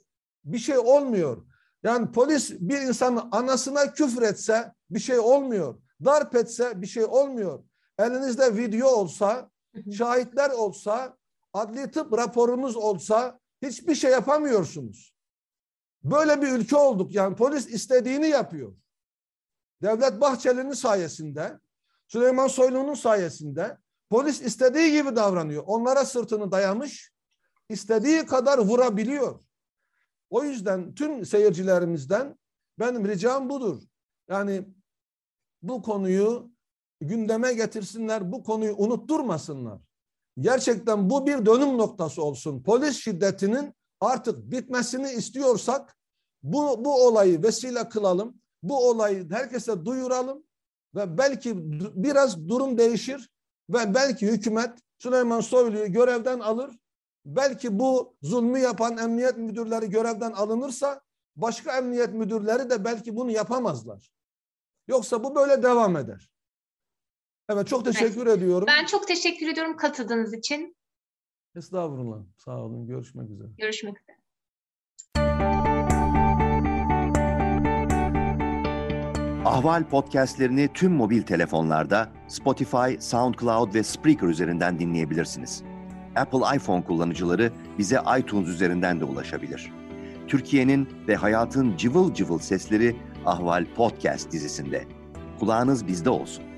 bir 0.43 0.57
şey 0.57 0.77
olmuyor. 0.77 1.45
Yani 1.83 2.11
polis 2.11 2.51
bir 2.51 2.81
insanın 2.81 3.29
anasına 3.31 3.93
küfür 3.93 4.21
etse 4.21 4.73
bir 4.89 4.99
şey 4.99 5.19
olmuyor. 5.19 5.81
Darp 6.05 6.35
etse 6.35 6.81
bir 6.81 6.87
şey 6.87 7.05
olmuyor. 7.05 7.63
Elinizde 7.99 8.57
video 8.57 8.87
olsa, 8.87 9.51
şahitler 9.97 10.49
olsa, 10.49 11.17
adli 11.53 11.91
tıp 11.91 12.17
raporunuz 12.17 12.75
olsa 12.75 13.39
hiçbir 13.61 13.95
şey 13.95 14.11
yapamıyorsunuz. 14.11 15.13
Böyle 16.03 16.41
bir 16.41 16.47
ülke 16.47 16.75
olduk. 16.75 17.13
Yani 17.13 17.35
polis 17.35 17.67
istediğini 17.67 18.27
yapıyor. 18.27 18.75
Devlet 19.81 20.21
Bahçeli'nin 20.21 20.73
sayesinde, 20.73 21.59
Süleyman 22.07 22.47
Soylu'nun 22.47 22.93
sayesinde 22.93 23.77
polis 24.09 24.41
istediği 24.41 24.91
gibi 24.91 25.15
davranıyor. 25.15 25.63
Onlara 25.67 26.05
sırtını 26.05 26.51
dayamış, 26.51 27.11
istediği 27.69 28.25
kadar 28.25 28.57
vurabiliyor. 28.57 29.39
O 30.29 30.43
yüzden 30.43 30.95
tüm 30.95 31.25
seyircilerimizden 31.25 32.39
benim 32.79 33.07
ricam 33.07 33.49
budur. 33.49 33.83
Yani 34.29 34.67
bu 35.61 35.81
konuyu 35.81 36.50
gündeme 37.01 37.53
getirsinler, 37.53 38.31
bu 38.31 38.43
konuyu 38.43 38.75
unutturmasınlar. 38.77 39.81
Gerçekten 40.39 41.09
bu 41.09 41.27
bir 41.27 41.45
dönüm 41.45 41.77
noktası 41.77 42.23
olsun. 42.23 42.63
Polis 42.63 42.97
şiddetinin 42.97 43.73
artık 43.99 44.51
bitmesini 44.51 45.11
istiyorsak 45.11 45.97
bu, 46.43 46.85
bu 46.85 47.07
olayı 47.07 47.43
vesile 47.43 47.89
kılalım. 47.89 48.41
Bu 48.63 48.89
olayı 48.89 49.29
herkese 49.29 49.85
duyuralım 49.85 50.43
ve 50.95 51.17
belki 51.17 51.53
biraz 52.03 52.47
durum 52.47 52.77
değişir 52.77 53.29
ve 53.69 53.93
belki 53.93 54.27
hükümet 54.27 54.79
Süleyman 54.99 55.39
Soylu'yu 55.39 55.91
görevden 55.91 56.39
alır. 56.39 56.77
Belki 57.25 57.79
bu 57.79 58.15
zulmü 58.21 58.59
yapan 58.59 58.97
emniyet 58.97 59.37
müdürleri 59.37 59.89
görevden 59.89 60.31
alınırsa 60.31 61.01
başka 61.35 61.77
emniyet 61.77 62.13
müdürleri 62.13 62.69
de 62.69 62.85
belki 62.85 63.15
bunu 63.15 63.31
yapamazlar. 63.31 64.11
Yoksa 64.87 65.23
bu 65.23 65.35
böyle 65.35 65.63
devam 65.63 65.97
eder. 65.97 66.30
Evet 67.53 67.67
çok 67.67 67.85
teşekkür 67.85 68.27
evet. 68.27 68.37
ediyorum. 68.37 68.67
Ben 68.67 68.85
çok 68.85 69.07
teşekkür 69.07 69.47
ediyorum 69.47 69.77
katıldığınız 69.77 70.33
için. 70.33 70.75
Estağfurullah. 71.55 72.17
Sağ 72.37 72.57
olun. 72.57 72.87
Görüşmek 72.87 73.29
üzere. 73.29 73.47
Görüşmek 73.57 73.97
üzere. 74.01 74.17
Ahval 79.45 79.89
podcastlerini 79.89 80.69
tüm 80.73 80.91
mobil 80.91 81.21
telefonlarda 81.21 82.09
Spotify, 82.27 82.99
SoundCloud 82.99 83.73
ve 83.73 83.83
Spreaker 83.83 84.27
üzerinden 84.27 84.79
dinleyebilirsiniz. 84.79 85.63
Apple 86.15 86.55
iPhone 86.55 86.83
kullanıcıları 86.83 87.51
bize 87.77 87.99
iTunes 88.19 88.47
üzerinden 88.47 88.99
de 88.99 89.05
ulaşabilir. 89.05 89.71
Türkiye'nin 90.27 90.89
ve 91.07 91.15
hayatın 91.15 91.77
cıvıl 91.77 92.13
cıvıl 92.13 92.39
sesleri 92.39 92.95
Ahval 93.25 93.65
Podcast 93.75 94.31
dizisinde. 94.31 94.85
Kulağınız 95.39 95.87
bizde 95.87 96.09
olsun. 96.09 96.50